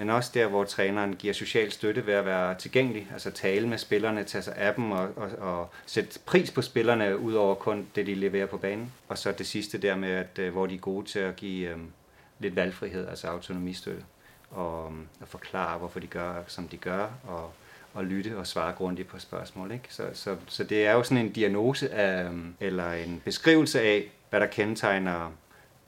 Men 0.00 0.10
også 0.10 0.30
der, 0.34 0.46
hvor 0.46 0.64
træneren 0.64 1.16
giver 1.16 1.34
social 1.34 1.72
støtte 1.72 2.06
ved 2.06 2.14
at 2.14 2.24
være 2.24 2.54
tilgængelig, 2.54 3.08
altså 3.12 3.30
tale 3.30 3.68
med 3.68 3.78
spillerne, 3.78 4.24
tage 4.24 4.42
sig 4.42 4.56
af 4.56 4.74
dem 4.74 4.92
og, 4.92 5.08
og, 5.16 5.30
og 5.38 5.70
sætte 5.86 6.18
pris 6.26 6.50
på 6.50 6.62
spillerne, 6.62 7.18
ud 7.18 7.34
over 7.34 7.54
kun 7.54 7.86
det, 7.94 8.06
de 8.06 8.14
leverer 8.14 8.46
på 8.46 8.56
banen. 8.56 8.92
Og 9.08 9.18
så 9.18 9.32
det 9.32 9.46
sidste 9.46 9.78
der 9.78 9.96
med, 9.96 10.08
at, 10.08 10.38
øh, 10.38 10.52
hvor 10.52 10.66
de 10.66 10.74
er 10.74 10.78
gode 10.78 11.06
til 11.06 11.18
at 11.18 11.36
give 11.36 11.70
øhm, 11.70 11.92
lidt 12.38 12.56
valgfrihed, 12.56 13.08
altså 13.08 13.26
autonomistøtte, 13.26 14.04
og, 14.50 14.86
øhm, 14.86 15.06
og 15.20 15.28
forklare, 15.28 15.78
hvorfor 15.78 16.00
de 16.00 16.06
gør, 16.06 16.34
som 16.46 16.68
de 16.68 16.76
gør, 16.76 17.06
og, 17.24 17.52
og 17.94 18.04
lytte 18.04 18.36
og 18.38 18.46
svare 18.46 18.72
grundigt 18.72 19.08
på 19.08 19.18
spørgsmål. 19.18 19.72
Ikke? 19.72 19.86
Så, 19.88 20.10
så, 20.12 20.36
så 20.46 20.64
det 20.64 20.86
er 20.86 20.92
jo 20.92 21.02
sådan 21.02 21.26
en 21.26 21.32
diagnose 21.32 21.90
af, 21.90 22.24
øhm, 22.24 22.54
eller 22.60 22.92
en 22.92 23.22
beskrivelse 23.24 23.80
af, 23.80 24.10
hvad 24.30 24.40
der 24.40 24.46
kendetegner 24.46 25.32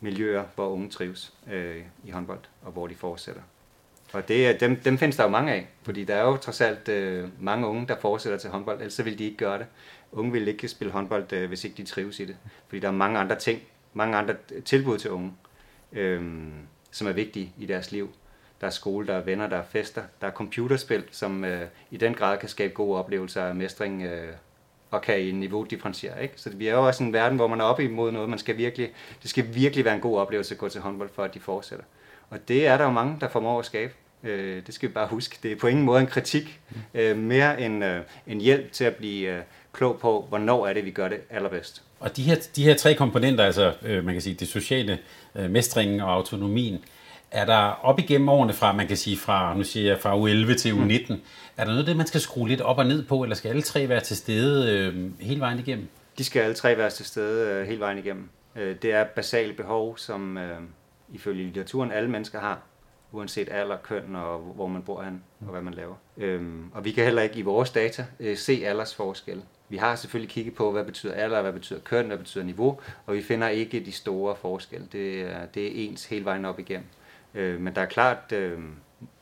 miljøer, 0.01 0.45
hvor 0.55 0.69
unge 0.69 0.91
trives 0.91 1.33
øh, 1.53 1.83
i 2.05 2.11
håndbold, 2.11 2.41
og 2.63 2.73
hvor 2.73 2.87
de 2.87 2.95
fortsætter. 2.95 3.43
Og 4.13 4.29
det, 4.29 4.47
er- 4.49 4.59
dem, 4.59 4.77
dem 4.77 4.99
findes 4.99 5.17
der 5.17 5.23
jo 5.25 5.29
mange 5.31 5.53
af, 5.53 5.67
fordi 5.83 6.05
der 6.05 6.15
er 6.15 6.23
jo 6.23 6.37
trods 6.37 6.61
alt 6.61 6.89
øh, 6.89 7.29
mange 7.41 7.67
unge, 7.67 7.87
der 7.89 7.97
fortsætter 8.01 8.39
til 8.39 8.51
håndbold, 8.51 8.79
ellers 8.79 8.93
så 8.95 9.03
vil 9.03 9.19
de 9.19 9.25
ikke 9.25 9.37
gøre 9.37 9.59
det. 9.59 9.67
Unge 10.13 10.33
vil 10.33 10.49
ikke 10.49 10.69
spille 10.69 10.93
håndbold, 10.93 11.33
øh, 11.33 11.49
hvis 11.49 11.65
ikke 11.65 11.77
de 11.77 11.85
trives 11.85 12.21
i 12.21 12.25
det, 12.25 12.37
fordi 12.69 12.81
der 12.81 12.89
er 12.89 12.93
mange 12.93 13.19
andre 13.19 13.37
ting, 13.39 13.61
mange 13.95 14.17
andre 14.17 14.35
tilbud 14.65 14.99
til 14.99 15.11
unge, 15.11 15.33
øh, 15.93 16.23
som 16.91 17.07
er 17.09 17.13
vigtige 17.13 17.53
i 17.59 17.67
deres 17.67 17.93
liv. 17.93 18.11
Der 18.61 18.67
er 18.67 18.71
skole, 18.71 19.07
der 19.07 19.15
er 19.15 19.21
venner, 19.25 19.47
der 19.49 19.57
er 19.57 19.63
fester, 19.71 20.03
der 20.21 20.27
er 20.27 20.31
computerspil, 20.31 21.05
som 21.11 21.45
øh, 21.45 21.67
i 21.91 21.97
den 21.97 22.15
grad 22.15 22.39
kan 22.39 22.49
skabe 22.49 22.75
gode 22.75 22.99
oplevelser 22.99 23.45
af 23.45 23.55
mestring 23.55 24.03
øh, 24.03 24.33
og 24.91 25.03
kan 25.03 25.21
i 25.21 25.33
niveau 25.33 25.63
differentiere. 25.65 26.23
Ikke? 26.23 26.35
Så 26.37 26.51
vi 26.51 26.69
er 26.69 26.73
jo 26.75 26.87
også 26.87 27.05
en 27.05 27.13
verden, 27.13 27.37
hvor 27.39 27.47
man 27.47 27.61
er 27.61 27.65
oppe 27.65 27.85
imod 27.85 28.13
noget, 28.13 28.29
man 28.29 28.39
skal 28.39 28.57
virkelig, 28.57 28.91
det 29.23 29.31
skal 29.31 29.55
virkelig 29.55 29.85
være 29.85 29.95
en 29.95 30.01
god 30.01 30.19
oplevelse 30.19 30.55
at 30.55 30.59
gå 30.59 30.69
til 30.69 30.81
håndbold, 30.81 31.11
for 31.15 31.25
at 31.25 31.35
de 31.35 31.41
fortsætter. 31.41 31.85
Og 32.31 32.49
det 32.49 32.67
er 32.67 32.77
der 32.77 32.85
jo 32.85 32.91
mange, 32.91 33.17
der 33.21 33.29
formår 33.29 33.59
at 33.59 33.65
skabe. 33.67 33.93
Øh, 34.25 34.63
det 34.67 34.75
skal 34.75 34.89
vi 34.89 34.95
bare 34.95 35.07
huske. 35.07 35.39
Det 35.43 35.53
er 35.53 35.57
på 35.57 35.67
ingen 35.67 35.85
måde 35.85 36.01
en 36.01 36.07
kritik, 36.07 36.61
øh, 36.95 37.17
mere 37.17 37.61
end 37.61 37.85
øh, 37.85 38.01
en 38.27 38.41
hjælp 38.41 38.73
til 38.73 38.85
at 38.85 38.95
blive 38.95 39.29
øh, 39.29 39.43
klog 39.73 39.99
på, 40.01 40.27
hvornår 40.29 40.67
er 40.67 40.73
det, 40.73 40.85
vi 40.85 40.91
gør 40.91 41.09
det 41.09 41.19
allerbedst. 41.31 41.83
Og 42.01 42.17
de 42.17 42.23
her, 42.23 42.37
de 42.57 42.65
her 42.65 42.75
tre 42.75 42.95
komponenter, 42.95 43.45
altså 43.45 43.73
øh, 43.83 44.05
man 44.05 44.15
kan 44.15 44.23
sige 44.23 44.35
det 44.35 44.49
sociale, 44.49 44.99
øh, 45.35 45.51
mestringen 45.51 46.01
og 46.01 46.13
autonomien, 46.13 46.85
er 47.31 47.45
der 47.45 47.85
op 47.85 47.99
igennem 47.99 48.29
årene 48.29 48.53
fra, 48.53 48.73
man 48.73 48.87
kan 48.87 48.97
sige 48.97 49.17
fra, 49.17 49.57
nu 49.57 49.65
siger 49.65 49.87
jeg 49.87 50.01
fra 50.01 50.17
U11 50.17 50.57
til 50.57 50.71
U19, 50.73 51.13
er 51.57 51.65
der 51.65 51.71
noget 51.71 51.79
af 51.79 51.87
det, 51.87 51.97
man 51.97 52.07
skal 52.07 52.21
skrue 52.21 52.49
lidt 52.49 52.61
op 52.61 52.79
og 52.79 52.87
ned 52.87 53.05
på, 53.05 53.23
eller 53.23 53.37
skal 53.37 53.49
alle 53.49 53.63
tre 53.63 53.89
være 53.89 54.01
til 54.01 54.17
stede 54.17 54.73
øh, 54.79 55.11
hele 55.21 55.41
vejen 55.41 55.59
igennem? 55.59 55.89
De 56.19 56.25
skal 56.25 56.43
alle 56.43 56.55
tre 56.55 56.79
være 56.79 56.91
til 56.91 57.05
stede 57.05 57.51
øh, 57.51 57.67
hele 57.67 57.81
vejen 57.81 57.99
igennem. 57.99 58.29
Øh, 58.57 58.77
det 58.83 58.93
er 58.93 59.05
basale 59.05 59.53
behov, 59.53 59.99
som 59.99 60.39
øh, 60.39 60.61
ifølge 61.13 61.45
litteraturen 61.45 61.93
alle 61.93 62.11
mennesker 62.11 62.41
har, 62.41 62.63
uanset 63.13 63.49
alder, 63.51 63.77
køn 63.77 64.17
og 64.17 64.39
hvor 64.39 64.67
man 64.67 64.83
bor 64.83 65.03
hen 65.03 65.23
og 65.41 65.47
hvad 65.47 65.63
man 65.63 65.75
laver. 65.75 65.95
Øhm, 66.17 66.71
og 66.75 66.85
vi 66.85 66.91
kan 66.93 67.05
heller 67.05 67.23
ikke 67.23 67.37
i 67.37 67.43
vores 67.43 67.71
data 67.71 68.07
øh, 68.21 68.37
se 68.37 68.63
aldersforskelle. 68.67 69.43
Vi 69.69 69.77
har 69.77 69.97
selvfølgelig 69.97 70.31
kigget 70.31 70.55
på, 70.55 70.73
hvad 70.73 70.85
betyder 70.85 71.15
alder, 71.15 71.43
hvad 71.43 71.53
betyder 71.53 71.81
køn, 71.81 72.07
hvad 72.07 72.19
betyder 72.19 72.45
niveau, 72.45 72.81
og 73.07 73.15
vi 73.15 73.23
finder 73.23 73.49
ikke 73.49 73.81
de 73.81 73.93
store 73.93 74.37
forskelle. 74.37 74.87
Det 74.93 75.21
er, 75.21 75.47
det 75.47 75.67
er 75.67 75.89
ens 75.89 76.05
hele 76.05 76.25
vejen 76.25 76.45
op 76.45 76.59
igennem. 76.59 76.87
Øh, 77.35 77.61
men 77.61 77.75
der 77.75 77.81
er 77.81 77.87
klart 77.87 78.33
øh, 78.33 78.59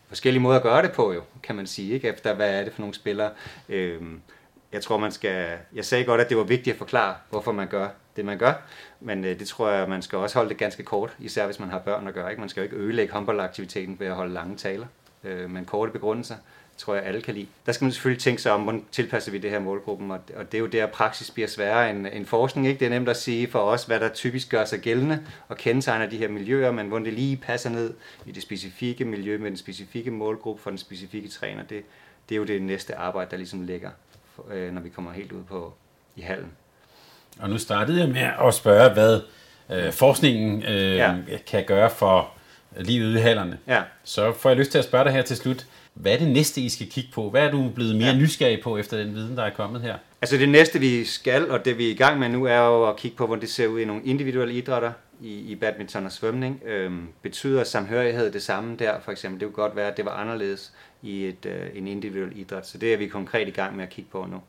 forskellige 0.09 0.42
måder 0.42 0.57
at 0.57 0.62
gøre 0.62 0.83
det 0.83 0.92
på, 0.92 1.12
jo, 1.12 1.22
kan 1.42 1.57
man 1.57 1.66
sige, 1.66 1.94
ikke? 1.94 2.09
efter 2.09 2.35
hvad 2.35 2.61
er 2.61 2.64
det 2.64 2.72
for 2.72 2.81
nogle 2.81 2.94
spillere. 2.94 3.31
Øh, 3.68 4.03
jeg 4.72 4.83
tror, 4.83 4.96
man 4.96 5.12
skal... 5.12 5.59
Jeg 5.74 5.85
sagde 5.85 6.04
godt, 6.04 6.20
at 6.20 6.28
det 6.28 6.37
var 6.37 6.44
vigtigt 6.44 6.74
at 6.74 6.78
forklare, 6.78 7.14
hvorfor 7.30 7.52
man 7.52 7.68
gør 7.68 7.88
det, 8.16 8.24
man 8.24 8.38
gør. 8.38 8.52
Men 9.00 9.24
øh, 9.24 9.38
det 9.38 9.48
tror 9.48 9.70
jeg, 9.70 9.88
man 9.88 10.02
skal 10.02 10.18
også 10.18 10.38
holde 10.38 10.48
det 10.50 10.59
ganske 10.59 10.83
kort, 10.83 11.16
især 11.18 11.46
hvis 11.46 11.61
man 11.61 11.70
har 11.70 11.78
børn 11.78 12.09
at 12.09 12.14
gøre. 12.14 12.30
Ikke? 12.30 12.40
Man 12.40 12.48
skal 12.48 12.61
jo 12.61 12.64
ikke 12.64 12.76
ødelægge 12.76 13.12
håndboldaktiviteten 13.12 14.00
ved 14.00 14.06
at 14.06 14.14
holde 14.14 14.35
lange 14.35 14.56
taler. 14.56 14.87
Øh, 15.24 15.50
men 15.50 15.64
korte 15.64 15.92
begrundelser 15.92 16.35
tror 16.80 16.94
jeg 16.94 17.04
alle 17.04 17.22
kan 17.22 17.35
lide. 17.35 17.46
Der 17.66 17.72
skal 17.72 17.85
man 17.85 17.92
selvfølgelig 17.92 18.22
tænke 18.22 18.42
sig 18.42 18.52
om, 18.52 18.62
hvordan 18.62 18.85
tilpasser 18.92 19.33
vi 19.33 19.38
det 19.38 19.50
her 19.50 19.59
målgruppen, 19.59 20.11
og, 20.11 20.20
og 20.37 20.52
det 20.52 20.59
er 20.59 20.62
jo 20.62 20.66
der, 20.66 20.87
praksis 20.87 21.30
bliver 21.30 21.48
sværere 21.48 21.90
end, 21.90 22.06
end 22.12 22.26
forskning. 22.26 22.66
Ikke? 22.66 22.80
Det 22.80 22.87
er 22.87 22.90
nemt 22.90 23.09
at 23.09 23.16
sige 23.16 23.50
for 23.50 23.59
os, 23.59 23.85
hvad 23.85 24.00
der 24.00 24.09
typisk 24.09 24.50
gør 24.50 24.64
sig 24.64 24.80
gældende 24.80 25.26
og 25.48 25.56
kendetegner 25.56 26.06
de 26.06 26.16
her 26.16 26.28
miljøer, 26.28 26.70
men 26.70 26.88
hvordan 26.88 27.04
det 27.04 27.12
lige 27.12 27.37
passer 27.37 27.70
ned 27.70 27.94
i 28.26 28.33
det 28.33 28.42
specifikke 28.42 29.04
miljø 29.04 29.38
med 29.38 29.46
den 29.46 29.56
specifikke 29.56 30.11
målgruppe 30.11 30.62
for 30.62 30.70
den 30.70 30.78
specifikke 30.78 31.28
træner, 31.28 31.62
det, 31.62 31.85
det 32.28 32.35
er 32.35 32.37
jo 32.37 32.44
det 32.44 32.62
næste 32.62 32.96
arbejde, 32.96 33.30
der 33.30 33.37
ligesom 33.37 33.62
ligger, 33.62 33.90
øh, 34.53 34.72
når 34.72 34.81
vi 34.81 34.88
kommer 34.88 35.12
helt 35.12 35.33
ud 35.33 35.42
på 35.42 35.72
i 36.16 36.20
hallen. 36.20 36.53
Og 37.40 37.50
nu 37.50 37.59
startede 37.59 38.00
jeg 38.00 38.09
med 38.09 38.29
at 38.48 38.55
spørge, 38.55 38.92
hvad 38.92 39.20
øh, 39.70 39.92
forskningen 39.92 40.62
øh, 40.62 40.96
ja. 40.96 41.14
kan 41.46 41.64
gøre 41.66 41.90
for 41.90 42.31
livet 42.76 43.18
i 43.18 43.20
hallerne. 43.20 43.59
Ja. 43.66 43.83
Så 44.05 44.33
får 44.33 44.50
jeg 44.50 44.59
lyst 44.59 44.70
til 44.70 44.79
at 44.79 44.85
spørge 44.85 45.05
dig 45.05 45.12
her 45.12 45.22
til 45.22 45.37
slut. 45.37 45.66
Hvad 45.94 46.12
er 46.12 46.18
det 46.18 46.29
næste, 46.29 46.61
I 46.61 46.68
skal 46.68 46.90
kigge 46.90 47.11
på? 47.12 47.31
Hvad 47.31 47.46
er 47.46 47.50
du 47.50 47.68
blevet 47.74 47.96
mere 47.96 48.09
ja. 48.09 48.18
nysgerrig 48.18 48.61
på 48.62 48.76
efter 48.76 48.96
den 48.96 49.14
viden, 49.14 49.37
der 49.37 49.42
er 49.42 49.50
kommet 49.50 49.83
her? 49.83 49.96
Altså 50.22 50.37
det 50.37 50.48
næste, 50.48 50.78
vi 50.78 51.04
skal, 51.04 51.50
og 51.50 51.64
det 51.64 51.78
vi 51.78 51.87
er 51.87 51.90
i 51.90 51.96
gang 51.96 52.18
med 52.18 52.28
nu, 52.28 52.44
er 52.44 52.59
jo 52.59 52.88
at 52.88 52.96
kigge 52.96 53.16
på, 53.16 53.26
hvordan 53.26 53.40
det 53.40 53.50
ser 53.50 53.66
ud 53.66 53.80
i 53.80 53.85
nogle 53.85 54.04
individuelle 54.04 54.54
idrætter 54.54 54.92
i, 55.20 55.38
i 55.38 55.54
badminton 55.54 56.06
og 56.06 56.12
svømning. 56.12 56.62
Øhm, 56.64 57.09
betyder 57.22 57.64
samhørighed 57.64 58.33
det 58.33 58.42
samme 58.42 58.76
der, 58.76 59.00
for 59.00 59.12
eksempel? 59.12 59.40
Det 59.40 59.46
kunne 59.46 59.62
godt 59.64 59.76
være, 59.76 59.90
at 59.90 59.96
det 59.96 60.04
var 60.04 60.11
anderledes 60.11 60.72
i 61.02 61.24
et, 61.26 61.46
øh, 61.46 61.66
en 61.74 61.88
individuel 61.88 62.38
idræt. 62.38 62.66
Så 62.66 62.78
det 62.78 62.92
er 62.92 62.96
vi 62.96 63.06
konkret 63.06 63.48
i 63.48 63.50
gang 63.50 63.76
med 63.76 63.85
at 63.85 63.90
kigge 63.90 64.11
på 64.11 64.26
nu. 64.30 64.42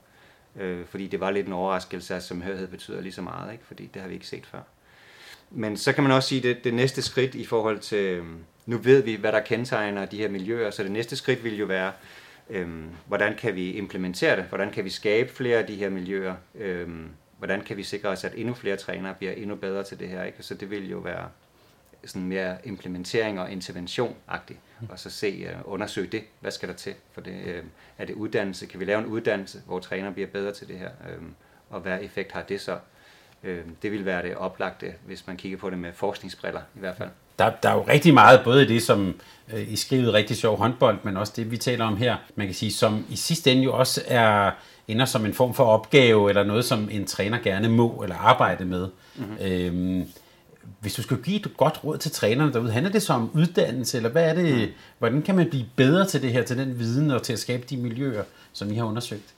Øh, 0.63 0.85
fordi 0.85 1.07
det 1.07 1.19
var 1.19 1.31
lidt 1.31 1.47
en 1.47 1.53
overraskelse, 1.53 2.15
at 2.15 2.23
samhørighed 2.23 2.67
betyder 2.67 3.01
lige 3.01 3.13
så 3.13 3.21
meget, 3.21 3.51
ikke? 3.51 3.65
fordi 3.65 3.89
det 3.93 4.01
har 4.01 4.09
vi 4.09 4.13
ikke 4.13 4.27
set 4.27 4.45
før. 4.45 4.61
Men 5.51 5.77
så 5.77 5.93
kan 5.93 6.03
man 6.03 6.11
også 6.11 6.29
sige, 6.29 6.39
at 6.39 6.55
det, 6.55 6.63
det 6.63 6.73
næste 6.73 7.01
skridt 7.01 7.35
i 7.35 7.45
forhold 7.45 7.79
til, 7.79 8.05
øhm, 8.05 8.37
nu 8.65 8.77
ved 8.77 9.01
vi, 9.01 9.15
hvad 9.15 9.31
der 9.31 9.39
kendetegner 9.39 10.05
de 10.05 10.17
her 10.17 10.29
miljøer, 10.29 10.71
så 10.71 10.83
det 10.83 10.91
næste 10.91 11.15
skridt 11.15 11.43
vil 11.43 11.57
jo 11.57 11.65
være, 11.65 11.91
øhm, 12.51 12.89
hvordan 13.07 13.35
kan 13.35 13.55
vi 13.55 13.71
implementere 13.71 14.35
det? 14.35 14.43
Hvordan 14.43 14.71
kan 14.71 14.85
vi 14.85 14.89
skabe 14.89 15.33
flere 15.33 15.57
af 15.57 15.65
de 15.65 15.75
her 15.75 15.89
miljøer? 15.89 16.35
Øhm, 16.55 17.09
hvordan 17.37 17.61
kan 17.61 17.77
vi 17.77 17.83
sikre 17.83 18.09
os, 18.09 18.23
at 18.23 18.33
endnu 18.35 18.53
flere 18.53 18.75
trænere 18.75 19.13
bliver 19.13 19.31
endnu 19.31 19.55
bedre 19.55 19.83
til 19.83 19.99
det 19.99 20.09
her? 20.09 20.23
Ikke? 20.23 20.43
Så 20.43 20.55
det 20.55 20.69
vil 20.69 20.89
jo 20.89 20.97
være 20.97 21.29
sådan 22.05 22.27
mere 22.27 22.57
implementering 22.63 23.39
og 23.39 23.51
intervention-agtigt, 23.51 24.59
og 24.89 24.99
så 24.99 25.09
se, 25.09 25.47
uh, 25.65 25.73
undersøge 25.73 26.07
det. 26.07 26.23
Hvad 26.39 26.51
skal 26.51 26.69
der 26.69 26.75
til? 26.75 26.93
For 27.11 27.21
det, 27.21 27.31
uh, 27.45 27.65
er 27.97 28.05
det 28.05 28.13
uddannelse? 28.13 28.65
Kan 28.65 28.79
vi 28.79 28.85
lave 28.85 28.99
en 28.99 29.05
uddannelse, 29.05 29.61
hvor 29.65 29.79
træner 29.79 30.11
bliver 30.11 30.27
bedre 30.27 30.53
til 30.53 30.67
det 30.67 30.79
her? 30.79 30.89
Uh, 30.89 31.25
og 31.69 31.79
hvad 31.81 31.99
effekt 32.01 32.31
har 32.31 32.41
det 32.41 32.61
så? 32.61 32.79
Uh, 33.43 33.49
det 33.81 33.91
vil 33.91 34.05
være 34.05 34.23
det 34.23 34.35
oplagte, 34.35 34.93
hvis 35.05 35.27
man 35.27 35.37
kigger 35.37 35.57
på 35.57 35.69
det 35.69 35.77
med 35.77 35.93
forskningsbriller 35.93 36.61
i 36.75 36.79
hvert 36.79 36.97
fald. 36.97 37.09
Der, 37.41 37.51
der 37.63 37.69
er 37.69 37.73
jo 37.73 37.85
rigtig 37.87 38.13
meget, 38.13 38.41
både 38.43 38.67
det, 38.67 38.83
som 38.83 39.15
uh, 39.53 39.71
I 39.71 39.75
skriver 39.75 40.13
rigtig 40.13 40.37
sjov 40.37 40.57
håndbold, 40.57 40.97
men 41.03 41.17
også 41.17 41.33
det, 41.35 41.51
vi 41.51 41.57
taler 41.57 41.85
om 41.85 41.97
her, 41.97 42.15
man 42.35 42.47
kan 42.47 42.55
sige, 42.55 42.71
som 42.71 43.05
i 43.09 43.15
sidste 43.15 43.51
ende 43.51 43.63
jo 43.63 43.73
også 43.73 44.01
er 44.07 44.51
ender 44.87 45.05
som 45.05 45.25
en 45.25 45.33
form 45.33 45.53
for 45.53 45.63
opgave, 45.63 46.29
eller 46.29 46.43
noget, 46.43 46.65
som 46.65 46.89
en 46.91 47.05
træner 47.05 47.39
gerne 47.39 47.69
må 47.69 48.01
eller 48.03 48.15
arbejde 48.15 48.65
med. 48.65 48.87
Mm-hmm. 49.15 50.01
Uh, 50.01 50.07
hvis 50.79 50.93
du 50.93 51.01
skal 51.01 51.17
give 51.17 51.35
et 51.35 51.57
godt 51.57 51.83
råd 51.83 51.97
til 51.97 52.11
trænerne 52.11 52.53
derude, 52.53 52.71
handler 52.71 52.91
det 52.91 53.01
så 53.01 53.13
om 53.13 53.31
uddannelse, 53.33 53.97
eller 53.97 54.09
hvad 54.09 54.29
er 54.29 54.33
det, 54.33 54.55
mm. 54.55 54.73
hvordan 54.99 55.21
kan 55.21 55.35
man 55.35 55.49
blive 55.49 55.65
bedre 55.75 56.05
til 56.05 56.21
det 56.21 56.33
her, 56.33 56.43
til 56.43 56.57
den 56.57 56.79
viden 56.79 57.11
og 57.11 57.23
til 57.23 57.33
at 57.33 57.39
skabe 57.39 57.63
de 57.69 57.77
miljøer, 57.77 58.23
som 58.53 58.71
I 58.71 58.75
har 58.75 58.85
undersøgt? 58.85 59.33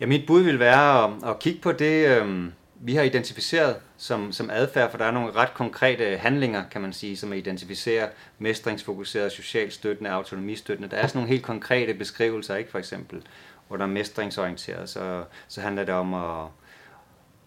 Ja, 0.00 0.06
mit 0.06 0.26
bud 0.26 0.42
vil 0.42 0.58
være 0.58 1.04
at, 1.04 1.10
at 1.26 1.38
kigge 1.38 1.60
på 1.60 1.72
det, 1.72 2.08
øh, 2.08 2.44
vi 2.86 2.94
har 2.94 3.02
identificeret 3.02 3.76
som, 3.96 4.32
som 4.32 4.50
adfærd, 4.50 4.90
for 4.90 4.98
der 4.98 5.04
er 5.04 5.10
nogle 5.10 5.32
ret 5.32 5.54
konkrete 5.54 6.16
handlinger, 6.16 6.64
kan 6.70 6.80
man 6.80 6.92
sige, 6.92 7.16
som 7.16 7.32
er 7.32 7.36
identificerer 7.36 8.08
mestringsfokuseret, 8.38 9.32
socialt 9.32 9.72
støttende, 9.72 10.10
autonomistøttende. 10.10 10.90
Der 10.90 10.96
er 10.96 11.06
sådan 11.06 11.18
nogle 11.18 11.30
helt 11.30 11.44
konkrete 11.44 11.94
beskrivelser, 11.94 12.56
ikke 12.56 12.70
for 12.70 12.78
eksempel, 12.78 13.22
hvor 13.68 13.76
der 13.76 13.84
er 13.84 13.88
mestringsorienteret, 13.88 14.88
så, 14.88 15.24
så 15.48 15.60
handler 15.60 15.84
det 15.84 15.94
om 15.94 16.14
at, 16.14 16.46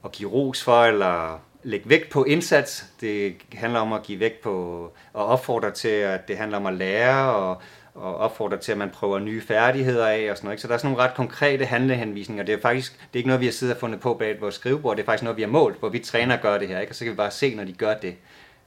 at 0.06 0.12
give 0.12 0.32
ros 0.32 0.64
for, 0.64 0.84
eller 0.84 1.40
lægge 1.64 1.90
vægt 1.90 2.10
på 2.10 2.24
indsats. 2.24 2.86
Det 3.02 3.36
handler 3.54 3.80
om 3.80 3.94
at 3.94 4.04
give 4.04 4.20
vægt 4.20 4.42
på 4.42 4.84
og 5.14 5.26
opfordre 5.26 5.72
til, 5.72 5.88
at 5.88 6.28
det 6.28 6.38
handler 6.38 6.58
om 6.58 6.66
at 6.66 6.74
lære 6.74 7.34
og, 7.36 7.62
og 7.98 8.16
opfordrer 8.16 8.58
til, 8.58 8.72
at 8.72 8.78
man 8.78 8.90
prøver 8.90 9.20
nye 9.20 9.42
færdigheder 9.42 10.08
af 10.08 10.32
og 10.32 10.38
sådan 10.38 10.46
noget. 10.48 10.54
Ikke? 10.54 10.62
Så 10.62 10.68
der 10.68 10.74
er 10.74 10.78
sådan 10.78 10.92
nogle 10.92 11.04
ret 11.04 11.16
konkrete 11.16 11.66
handlehenvisninger. 11.66 12.44
Det 12.44 12.54
er 12.54 12.62
faktisk 12.62 12.94
det 12.94 13.00
er 13.14 13.18
ikke 13.18 13.28
noget, 13.28 13.42
vi 13.42 13.46
har 13.46 13.54
siddet 13.54 13.76
og 13.76 13.80
fundet 13.80 14.00
på 14.00 14.14
bag 14.14 14.42
vores 14.42 14.56
skrivebord. 14.56 14.96
Det 14.96 15.04
er 15.04 15.06
faktisk 15.06 15.24
noget, 15.24 15.38
vi 15.38 15.42
har 15.42 15.50
målt, 15.50 15.80
hvor 15.80 15.90
vi 15.90 16.00
træner 16.00 16.38
gør 16.38 16.58
det 16.58 16.68
her. 16.68 16.80
Ikke? 16.80 16.92
Og 16.92 16.96
så 16.96 17.04
kan 17.04 17.12
vi 17.12 17.18
bare 17.18 17.32
se, 17.32 17.56
når 17.56 17.64
de 17.64 17.74
gør 17.74 17.94
det, 17.94 18.16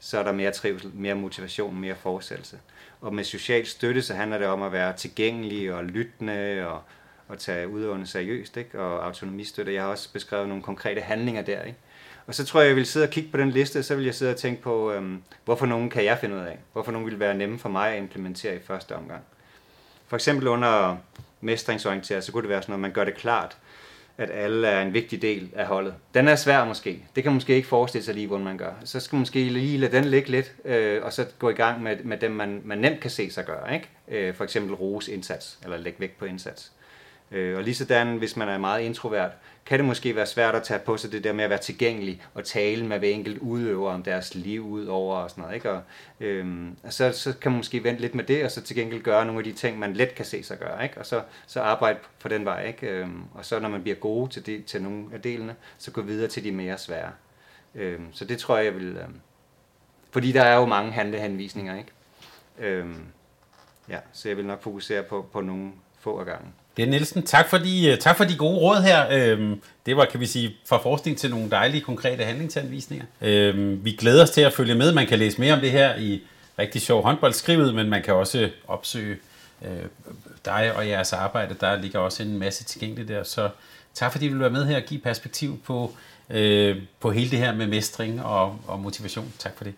så 0.01 0.19
er 0.19 0.23
der 0.23 0.33
mere 0.33 0.51
trivsel, 0.51 0.91
mere 0.95 1.15
motivation, 1.15 1.81
mere 1.81 1.95
forsættelse. 1.95 2.59
Og 3.01 3.15
med 3.15 3.25
social 3.25 3.67
støtte, 3.67 4.03
så 4.03 4.15
handler 4.15 4.39
det 4.39 4.47
om 4.47 4.63
at 4.63 4.73
være 4.73 4.93
tilgængelig 4.97 5.75
og 5.75 5.85
lyttende 5.85 6.67
og, 6.69 6.83
og 7.29 7.39
tage 7.39 7.69
udøvende 7.69 8.07
seriøst. 8.07 8.57
Ikke? 8.57 8.81
Og 8.81 9.07
autonomistøtte. 9.07 9.75
Jeg 9.75 9.83
har 9.83 9.91
også 9.91 10.13
beskrevet 10.13 10.49
nogle 10.49 10.63
konkrete 10.63 11.01
handlinger 11.01 11.43
der. 11.43 11.63
Ikke? 11.63 11.79
Og 12.31 12.35
så 12.35 12.45
tror 12.45 12.61
jeg, 12.61 12.69
jeg 12.69 12.77
vil 12.77 12.87
sidde 12.87 13.07
og 13.07 13.11
kigge 13.11 13.31
på 13.31 13.37
den 13.37 13.51
liste, 13.51 13.83
så 13.83 13.95
vil 13.95 14.05
jeg 14.05 14.15
sidde 14.15 14.33
og 14.33 14.37
tænke 14.37 14.63
på, 14.63 14.93
øhm, 14.93 15.23
hvorfor 15.45 15.67
nogen 15.67 15.91
kan 15.91 16.05
jeg 16.05 16.19
finde 16.19 16.37
ud 16.37 16.41
af? 16.41 16.59
Hvorfor 16.73 16.93
nogen 16.93 17.07
vil 17.07 17.21
være 17.21 17.35
nemme 17.35 17.59
for 17.59 17.69
mig 17.69 17.91
at 17.93 17.99
implementere 17.99 18.57
i 18.57 18.59
første 18.67 18.97
omgang? 18.97 19.23
For 20.07 20.17
eksempel 20.17 20.49
under 20.49 20.97
mestringsorienteret, 21.41 22.25
så 22.25 22.33
kunne 22.33 22.43
det 22.43 22.49
være 22.49 22.63
sådan 22.63 22.73
noget, 22.73 22.81
man 22.81 22.93
gør 22.93 23.05
det 23.05 23.15
klart, 23.15 23.57
at 24.19 24.31
alle 24.31 24.69
er 24.69 24.83
en 24.83 24.95
vigtig 24.95 25.23
del 25.23 25.51
af 25.57 25.67
holdet. 25.67 25.95
Den 26.15 26.29
er 26.29 26.37
svær 26.37 26.65
måske. 26.65 27.05
Det 27.15 27.23
kan 27.23 27.33
man 27.33 27.35
måske 27.35 27.55
ikke 27.55 27.69
forestille 27.69 28.05
sig 28.05 28.15
lige, 28.15 28.27
hvordan 28.27 28.45
man 28.45 28.59
gør. 28.59 28.73
Så 28.85 29.01
skal 29.01 29.17
man 29.17 29.21
måske 29.21 29.45
lige 29.45 29.79
lade 29.79 29.97
den 29.97 30.05
ligge 30.05 30.31
lidt, 30.31 30.53
øh, 30.65 31.05
og 31.05 31.13
så 31.13 31.27
gå 31.39 31.51
i 31.51 31.55
gang 31.55 31.83
med, 31.83 31.97
med 32.05 32.19
dem, 32.19 32.31
man, 32.31 32.63
man 32.65 32.79
nemt 32.79 33.01
kan 33.01 33.11
se 33.11 33.31
sig 33.31 33.45
gøre. 33.45 33.75
Ikke? 33.75 33.89
Øh, 34.09 34.35
for 34.35 34.45
eksempel 34.45 34.75
rose 34.75 35.13
indsats, 35.13 35.59
eller 35.65 35.77
lægge 35.77 36.01
vægt 36.01 36.19
på 36.19 36.25
indsats. 36.25 36.73
Øh, 37.33 37.57
og 37.57 37.63
lige 37.63 37.75
sådan, 37.75 38.17
hvis 38.17 38.37
man 38.37 38.49
er 38.49 38.59
meget 38.59 38.83
introvert, 38.83 39.31
kan 39.67 39.79
det 39.79 39.87
måske 39.87 40.17
være 40.17 40.27
svært 40.27 40.55
at 40.55 40.63
tage 40.63 40.81
på 40.81 40.97
sig 40.97 41.13
det 41.13 41.25
der 41.25 41.33
med 41.33 41.45
at 41.45 41.51
være 41.51 41.59
tilgængelig 41.59 42.23
og 42.35 42.45
tale 42.45 42.87
med 42.87 42.99
hver 42.99 43.09
enkelt 43.09 43.39
udøver 43.39 43.91
om 43.91 44.03
deres 44.03 44.35
liv 44.35 44.67
ud 44.67 44.87
over 44.87 45.17
og 45.17 45.31
sådan 45.31 45.43
noget. 45.43 45.55
Ikke? 45.55 45.71
Og, 45.71 45.83
øhm, 46.21 46.77
og 46.83 46.93
så, 46.93 47.13
så 47.13 47.33
kan 47.41 47.53
man 47.53 47.57
måske 47.57 47.85
vente 47.85 48.01
lidt 48.01 48.15
med 48.15 48.25
det, 48.25 48.45
og 48.45 48.51
så 48.51 48.63
til 48.63 48.77
gengæld 48.77 49.03
gøre 49.03 49.25
nogle 49.25 49.41
af 49.41 49.45
de 49.45 49.53
ting, 49.53 49.79
man 49.79 49.93
let 49.93 50.15
kan 50.15 50.25
se 50.25 50.43
sig 50.43 50.59
gøre. 50.59 50.83
Ikke? 50.83 50.99
Og 50.99 51.07
så, 51.07 51.23
så 51.47 51.61
arbejde 51.61 51.99
på 52.21 52.29
den 52.29 52.45
vej. 52.45 52.67
Ikke? 52.67 52.87
Øhm, 52.87 53.23
og 53.35 53.45
så 53.45 53.61
når 53.61 53.69
man 53.69 53.83
bliver 53.83 53.97
gode 53.97 54.31
til, 54.31 54.47
det, 54.47 54.65
til 54.65 54.83
nogle 54.83 55.05
af 55.13 55.23
delene, 55.23 55.57
så 55.79 55.91
gå 55.91 56.03
videre 56.03 56.29
til 56.29 56.45
de 56.45 56.53
mere 56.53 56.79
svære. 56.79 57.13
Øhm, 57.75 58.13
så 58.13 58.25
det 58.25 58.39
tror 58.39 58.57
jeg, 58.57 58.65
jeg 58.65 58.75
vil... 58.75 58.97
Øhm, 58.97 59.21
fordi 60.13 60.33
der 60.33 60.43
er 60.43 60.57
jo 60.57 60.67
mange 60.67 60.93
handlehenvisninger, 60.93 61.79
ikke? 61.79 61.91
Øhm, 62.59 63.05
ja, 63.89 63.99
så 64.13 64.29
jeg 64.29 64.37
vil 64.37 64.47
nok 64.47 64.63
fokusere 64.63 65.03
på, 65.03 65.27
på 65.33 65.41
nogle 65.41 65.73
få 65.99 66.19
af 66.19 66.27
gangen. 66.27 66.55
Ja, 66.81 66.85
Nielsen. 66.85 67.23
Tak 67.23 67.49
for, 67.49 67.59
de, 67.59 67.87
øh, 67.89 67.99
tak 67.99 68.17
for 68.17 68.25
de 68.25 68.37
gode 68.37 68.59
råd 68.59 68.83
her. 68.83 69.07
Øhm, 69.11 69.63
det 69.87 69.97
var, 69.97 70.05
kan 70.05 70.21
vi 70.21 70.27
sige, 70.27 70.57
fra 70.67 70.79
forskning 70.79 71.19
til 71.19 71.31
nogle 71.31 71.51
dejlige, 71.51 71.81
konkrete 71.81 72.25
handlingsanvisninger. 72.25 73.07
Øhm, 73.21 73.85
vi 73.85 73.93
glæder 73.93 74.23
os 74.23 74.31
til 74.31 74.41
at 74.41 74.53
følge 74.53 74.75
med. 74.75 74.93
Man 74.93 75.07
kan 75.07 75.19
læse 75.19 75.41
mere 75.41 75.55
om 75.55 75.61
det 75.61 75.71
her 75.71 75.97
i 75.97 76.23
rigtig 76.59 76.83
sjov 76.83 77.03
håndboldskrivet, 77.03 77.75
men 77.75 77.91
man 77.91 78.03
kan 78.03 78.15
også 78.15 78.51
opsøge 78.69 79.17
øh, 79.65 79.71
dig 80.45 80.73
og 80.77 80.89
jeres 80.89 81.13
arbejde. 81.13 81.57
Der 81.61 81.77
ligger 81.77 81.99
også 81.99 82.23
en 82.23 82.39
masse 82.39 82.65
tilgængeligt 82.65 83.09
der. 83.09 83.23
Så 83.23 83.49
tak 83.95 84.13
fordi 84.13 84.27
du 84.27 84.33
vil 84.33 84.41
være 84.41 84.51
med 84.51 84.67
her 84.67 84.77
og 84.77 84.83
give 84.83 85.01
perspektiv 85.01 85.61
på, 85.65 85.95
øh, 86.31 86.77
på 87.01 87.11
hele 87.11 87.31
det 87.31 87.39
her 87.39 87.55
med 87.55 87.67
mestring 87.67 88.23
og, 88.23 88.59
og 88.67 88.81
motivation. 88.81 89.33
Tak 89.39 89.53
for 89.57 89.65
det. 89.65 89.75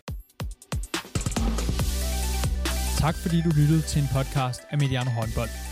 Tak 2.99 3.15
fordi 3.23 3.43
du 3.43 3.51
lyttede 3.57 3.83
til 3.83 4.03
en 4.03 4.09
podcast 4.13 4.61
af 4.71 4.79
Mediano 4.79 5.11
Håndbold. 5.11 5.72